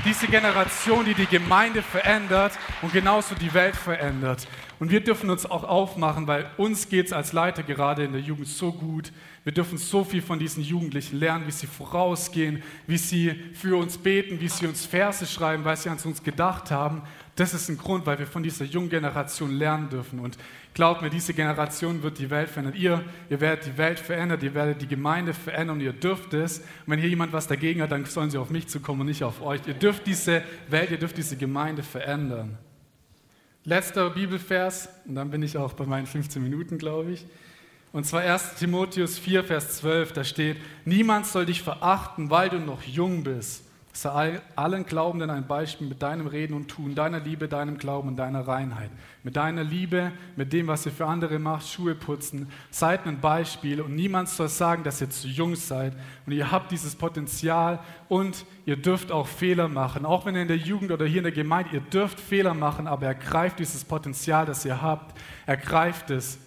diese 0.08 0.26
Generation, 0.26 1.04
die 1.04 1.12
die 1.12 1.26
Gemeinde 1.26 1.82
verändert 1.82 2.58
und 2.80 2.94
genauso 2.94 3.34
die 3.34 3.52
Welt 3.52 3.76
verändert. 3.76 4.48
Und 4.78 4.90
wir 4.90 5.00
dürfen 5.00 5.28
uns 5.28 5.44
auch 5.44 5.64
aufmachen, 5.64 6.26
weil 6.26 6.50
uns 6.56 6.88
geht 6.88 7.06
es 7.06 7.12
als 7.12 7.34
Leiter 7.34 7.62
gerade 7.62 8.04
in 8.04 8.12
der 8.12 8.22
Jugend 8.22 8.48
so 8.48 8.72
gut. 8.72 9.12
Wir 9.44 9.52
dürfen 9.52 9.76
so 9.76 10.04
viel 10.04 10.22
von 10.22 10.38
diesen 10.38 10.62
Jugendlichen 10.62 11.18
lernen, 11.18 11.46
wie 11.46 11.50
sie 11.50 11.66
vorausgehen, 11.66 12.62
wie 12.86 12.96
sie 12.96 13.34
für 13.52 13.76
uns 13.76 13.98
beten, 13.98 14.40
wie 14.40 14.48
sie 14.48 14.66
uns 14.66 14.86
Verse 14.86 15.26
schreiben, 15.26 15.66
weil 15.66 15.76
sie 15.76 15.90
an 15.90 15.98
uns 16.02 16.22
gedacht 16.22 16.70
haben. 16.70 17.02
Das 17.36 17.52
ist 17.52 17.68
ein 17.68 17.76
Grund, 17.76 18.06
weil 18.06 18.18
wir 18.18 18.26
von 18.26 18.42
dieser 18.42 18.64
jungen 18.64 18.88
Generation 18.88 19.50
lernen 19.50 19.90
dürfen. 19.90 20.20
Und 20.20 20.38
glaubt 20.78 21.02
mir, 21.02 21.11
diese 21.11 21.35
Generation 21.35 22.04
wird 22.04 22.20
die 22.20 22.30
Welt 22.30 22.49
verändern. 22.49 22.76
Ihr, 22.76 23.04
ihr 23.28 23.40
werdet 23.40 23.66
die 23.66 23.76
Welt 23.78 23.99
verändern, 23.99 24.38
ihr 24.40 24.54
werdet 24.54 24.80
die 24.80 24.87
Gemeinde 24.87 25.35
verändern 25.35 25.78
und 25.78 25.82
ihr 25.82 25.92
dürft 25.92 26.35
es. 26.35 26.61
Und 26.61 26.66
wenn 26.87 27.00
hier 27.00 27.08
jemand 27.08 27.32
was 27.32 27.49
dagegen 27.49 27.82
hat, 27.82 27.90
dann 27.90 28.04
sollen 28.04 28.30
sie 28.30 28.38
auf 28.38 28.50
mich 28.50 28.68
zukommen 28.68 29.00
und 29.00 29.08
nicht 29.08 29.25
auf 29.25 29.43
euch. 29.43 29.60
Ihr 29.67 29.75
dürft 29.75 30.06
diese 30.06 30.41
Welt, 30.69 30.93
ihr 30.93 30.99
dürft 30.99 31.17
diese 31.17 31.36
Gemeinde 31.36 31.82
verändern. 31.82 32.58
Letzter 33.64 34.08
Bibelvers, 34.10 34.88
und 35.04 35.17
dann 35.17 35.30
bin 35.30 35.43
ich 35.43 35.58
auch 35.58 35.73
bei 35.73 35.84
meinen 35.84 36.06
15 36.06 36.41
Minuten, 36.41 36.78
glaube 36.78 37.10
ich. 37.10 37.26
Und 37.93 38.04
zwar 38.04 38.21
1 38.21 38.54
Timotheus 38.54 39.19
4, 39.19 39.43
Vers 39.43 39.78
12, 39.78 40.12
da 40.12 40.23
steht, 40.23 40.58
niemand 40.84 41.26
soll 41.26 41.45
dich 41.45 41.60
verachten, 41.60 42.30
weil 42.30 42.50
du 42.50 42.60
noch 42.60 42.82
jung 42.84 43.25
bist. 43.25 43.64
Sei 44.00 44.41
allen 44.54 44.87
Glaubenden 44.87 45.28
ein 45.28 45.49
Beispiel 45.49 45.89
mit 45.89 46.02
deinem 46.02 46.28
Reden 46.28 46.54
und 46.54 46.69
Tun, 46.69 46.95
deiner 46.95 47.19
Liebe, 47.19 47.49
deinem 47.49 47.78
Glauben 47.78 48.06
und 48.06 48.17
deiner 48.17 48.47
Reinheit. 48.47 48.93
Mit 49.25 49.34
deiner 49.34 49.65
Liebe, 49.65 50.13
mit 50.37 50.52
dem, 50.52 50.69
was 50.69 50.87
ihr 50.87 50.93
für 50.93 51.06
andere 51.06 51.41
macht, 51.41 51.67
Schuhe 51.67 51.97
putzen. 51.97 52.49
Seid 52.71 53.08
ein 53.08 53.21
Beispiel 53.21 53.80
und 53.80 53.97
niemand 53.97 54.28
soll 54.28 54.47
sagen, 54.47 54.84
dass 54.84 55.00
ihr 55.00 55.11
zu 55.11 55.26
jung 55.26 55.56
seid. 55.56 55.95
Und 56.26 56.32
ihr 56.32 56.49
habt 56.52 56.71
dieses 56.71 56.95
Potenzial 56.95 57.80
und 58.08 58.47
ihr 58.67 58.76
dürft 58.76 59.11
auch 59.11 59.26
Fehler 59.26 59.67
machen. 59.67 60.06
Auch 60.06 60.26
wenn 60.26 60.37
ihr 60.37 60.43
in 60.43 60.49
der 60.49 60.58
Jugend 60.58 60.93
oder 60.93 61.04
hier 61.04 61.19
in 61.19 61.25
der 61.25 61.32
Gemeinde, 61.32 61.71
ihr 61.73 61.80
dürft 61.80 62.21
Fehler 62.21 62.54
machen, 62.54 62.87
aber 62.87 63.06
ergreift 63.06 63.58
dieses 63.58 63.84
Potenzial, 63.84 64.47
das 64.47 64.65
ihr 64.65 64.80
habt. 64.80 65.19
Ergreift 65.45 66.11
es 66.11 66.39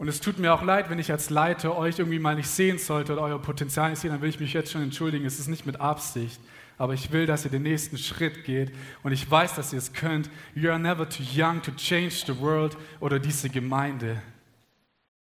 und 0.00 0.08
es 0.08 0.18
tut 0.22 0.38
mir 0.38 0.54
auch 0.54 0.62
leid, 0.62 0.88
wenn 0.88 0.98
ich 0.98 1.12
als 1.12 1.28
Leiter 1.28 1.76
euch 1.76 1.98
irgendwie 1.98 2.18
mal 2.18 2.34
nicht 2.34 2.48
sehen 2.48 2.78
sollte 2.78 3.12
oder 3.12 3.20
euer 3.20 3.38
Potenzial 3.38 3.90
nicht 3.90 3.98
sehen, 3.98 4.12
dann 4.12 4.22
will 4.22 4.30
ich 4.30 4.40
mich 4.40 4.54
jetzt 4.54 4.72
schon 4.72 4.80
entschuldigen. 4.80 5.26
Es 5.26 5.38
ist 5.38 5.48
nicht 5.48 5.66
mit 5.66 5.78
Absicht. 5.78 6.40
Aber 6.78 6.94
ich 6.94 7.12
will, 7.12 7.26
dass 7.26 7.44
ihr 7.44 7.50
den 7.50 7.64
nächsten 7.64 7.98
Schritt 7.98 8.44
geht. 8.44 8.72
Und 9.02 9.12
ich 9.12 9.30
weiß, 9.30 9.56
dass 9.56 9.74
ihr 9.74 9.78
es 9.78 9.92
könnt. 9.92 10.30
You 10.54 10.70
are 10.70 10.78
never 10.78 11.06
too 11.06 11.22
young 11.22 11.60
to 11.60 11.72
change 11.72 12.24
the 12.26 12.40
world 12.40 12.78
oder 13.00 13.18
diese 13.18 13.50
Gemeinde. 13.50 14.22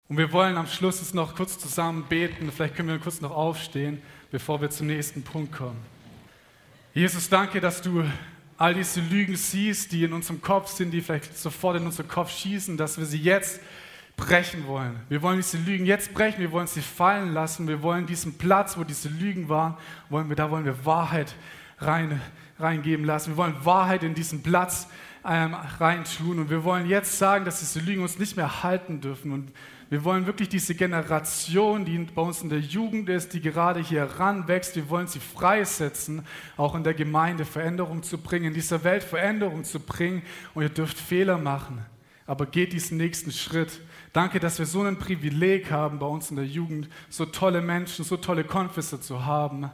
Und 0.09 0.17
wir 0.19 0.31
wollen 0.31 0.55
am 0.57 0.67
Schluss 0.67 0.99
jetzt 0.99 1.15
noch 1.15 1.33
kurz 1.33 1.57
zusammen 1.57 2.05
beten. 2.07 2.51
Vielleicht 2.51 2.75
können 2.75 2.89
wir 2.89 2.99
kurz 2.99 3.19
noch 3.19 3.31
aufstehen, 3.31 3.99
bevor 4.29 4.61
wir 4.61 4.69
zum 4.69 4.85
nächsten 4.85 5.23
Punkt 5.23 5.53
kommen. 5.53 5.79
Jesus, 6.93 7.29
danke, 7.29 7.59
dass 7.61 7.81
du 7.81 8.03
all 8.59 8.75
diese 8.75 9.01
Lügen 9.01 9.37
siehst, 9.37 9.91
die 9.91 10.03
in 10.03 10.13
unserem 10.13 10.39
Kopf 10.39 10.69
sind, 10.69 10.91
die 10.91 11.01
vielleicht 11.01 11.35
sofort 11.35 11.77
in 11.77 11.85
unseren 11.87 12.07
Kopf 12.07 12.29
schießen, 12.29 12.77
dass 12.77 12.99
wir 12.99 13.07
sie 13.07 13.17
jetzt 13.17 13.59
brechen 14.17 14.67
wollen. 14.67 14.99
Wir 15.07 15.21
wollen 15.21 15.37
diese 15.37 15.57
Lügen 15.57 15.85
jetzt 15.85 16.13
brechen, 16.13 16.39
wir 16.39 16.51
wollen 16.51 16.67
sie 16.67 16.81
fallen 16.81 17.33
lassen, 17.33 17.67
wir 17.67 17.81
wollen 17.81 18.05
diesen 18.05 18.37
Platz, 18.37 18.77
wo 18.77 18.83
diese 18.83 19.07
Lügen 19.07 19.47
waren, 19.47 19.77
wollen 20.09 20.27
wir, 20.27 20.35
da 20.35 20.51
wollen 20.51 20.65
wir 20.65 20.85
Wahrheit 20.85 21.33
rein, 21.79 22.19
reingeben 22.59 23.05
lassen. 23.05 23.31
Wir 23.31 23.37
wollen 23.37 23.55
Wahrheit 23.63 24.03
in 24.03 24.15
diesen 24.15 24.43
Platz 24.43 24.89
ähm, 25.23 25.55
reintun 25.79 26.39
und 26.39 26.49
wir 26.49 26.63
wollen 26.63 26.87
jetzt 26.89 27.17
sagen, 27.17 27.45
dass 27.45 27.59
diese 27.59 27.79
Lügen 27.79 28.01
uns 28.01 28.19
nicht 28.19 28.35
mehr 28.35 28.63
halten 28.63 28.99
dürfen 28.99 29.31
und 29.31 29.51
wir 29.89 30.03
wollen 30.03 30.25
wirklich 30.25 30.49
diese 30.49 30.75
Generation, 30.75 31.85
die 31.85 31.97
bei 31.97 32.21
uns 32.21 32.41
in 32.41 32.49
der 32.49 32.59
Jugend 32.59 33.07
ist, 33.07 33.33
die 33.33 33.39
gerade 33.39 33.79
hier 33.79 34.03
ranwächst, 34.03 34.75
wir 34.75 34.89
wollen 34.89 35.07
sie 35.07 35.21
freisetzen, 35.21 36.25
auch 36.57 36.75
in 36.75 36.83
der 36.83 36.93
Gemeinde 36.93 37.45
Veränderung 37.45 38.03
zu 38.03 38.17
bringen, 38.17 38.47
in 38.47 38.53
dieser 38.53 38.83
Welt 38.83 39.01
Veränderung 39.01 39.63
zu 39.63 39.79
bringen. 39.79 40.23
Und 40.53 40.63
ihr 40.63 40.69
dürft 40.69 40.99
Fehler 40.99 41.37
machen, 41.37 41.85
aber 42.25 42.47
geht 42.47 42.73
diesen 42.73 42.97
nächsten 42.97 43.31
Schritt. 43.31 43.79
Danke, 44.17 44.39
dass 44.39 44.57
wir 44.57 44.65
so 44.65 44.81
ein 44.81 44.97
Privileg 44.97 45.69
haben 45.69 45.99
bei 45.99 46.07
uns 46.07 46.31
in 46.31 46.37
der 46.37 46.47
Jugend, 46.47 46.89
so 47.07 47.23
tolle 47.27 47.61
Menschen, 47.61 48.03
so 48.03 48.17
tolle 48.17 48.43
Konfesse 48.43 48.99
zu 48.99 49.25
haben. 49.25 49.69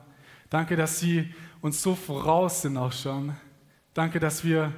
Danke, 0.49 0.75
dass 0.75 0.99
sie 0.99 1.34
uns 1.62 1.82
so 1.82 1.95
voraus 1.95 2.62
sind 2.62 2.75
auch 2.75 2.91
schon. 2.91 3.38
Danke, 3.93 4.19
dass 4.19 4.43
wir, 4.43 4.73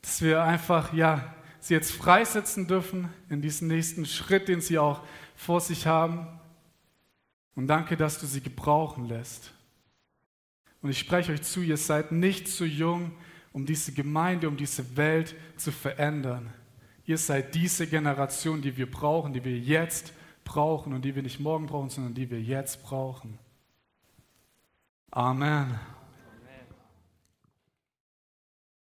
dass 0.00 0.22
wir 0.22 0.42
einfach, 0.42 0.94
ja, 0.94 1.34
sie 1.60 1.74
jetzt 1.74 1.92
freisetzen 1.92 2.66
dürfen 2.66 3.10
in 3.28 3.42
diesen 3.42 3.68
nächsten 3.68 4.06
Schritt, 4.06 4.48
den 4.48 4.62
sie 4.62 4.78
auch 4.78 5.02
vor 5.36 5.60
sich 5.60 5.86
haben. 5.86 6.26
Und 7.56 7.66
danke, 7.66 7.98
dass 7.98 8.18
du 8.18 8.26
sie 8.26 8.40
gebrauchen 8.40 9.06
lässt. 9.06 9.52
Und 10.80 10.88
ich 10.88 10.98
spreche 10.98 11.32
euch 11.32 11.42
zu, 11.42 11.60
ihr 11.60 11.76
seid 11.76 12.10
nicht 12.10 12.48
zu 12.48 12.64
jung, 12.64 13.12
um 13.52 13.66
diese 13.66 13.92
Gemeinde, 13.92 14.48
um 14.48 14.56
diese 14.56 14.96
Welt 14.96 15.34
zu 15.58 15.72
verändern. 15.72 16.54
Ihr 17.06 17.18
seid 17.18 17.54
diese 17.54 17.86
Generation, 17.86 18.62
die 18.62 18.76
wir 18.76 18.90
brauchen, 18.90 19.32
die 19.32 19.44
wir 19.44 19.58
jetzt 19.58 20.12
brauchen 20.44 20.92
und 20.92 21.02
die 21.04 21.14
wir 21.14 21.22
nicht 21.22 21.40
morgen 21.40 21.66
brauchen, 21.66 21.90
sondern 21.90 22.14
die 22.14 22.30
wir 22.30 22.40
jetzt 22.40 22.82
brauchen. 22.82 23.38
Amen. 25.10 25.78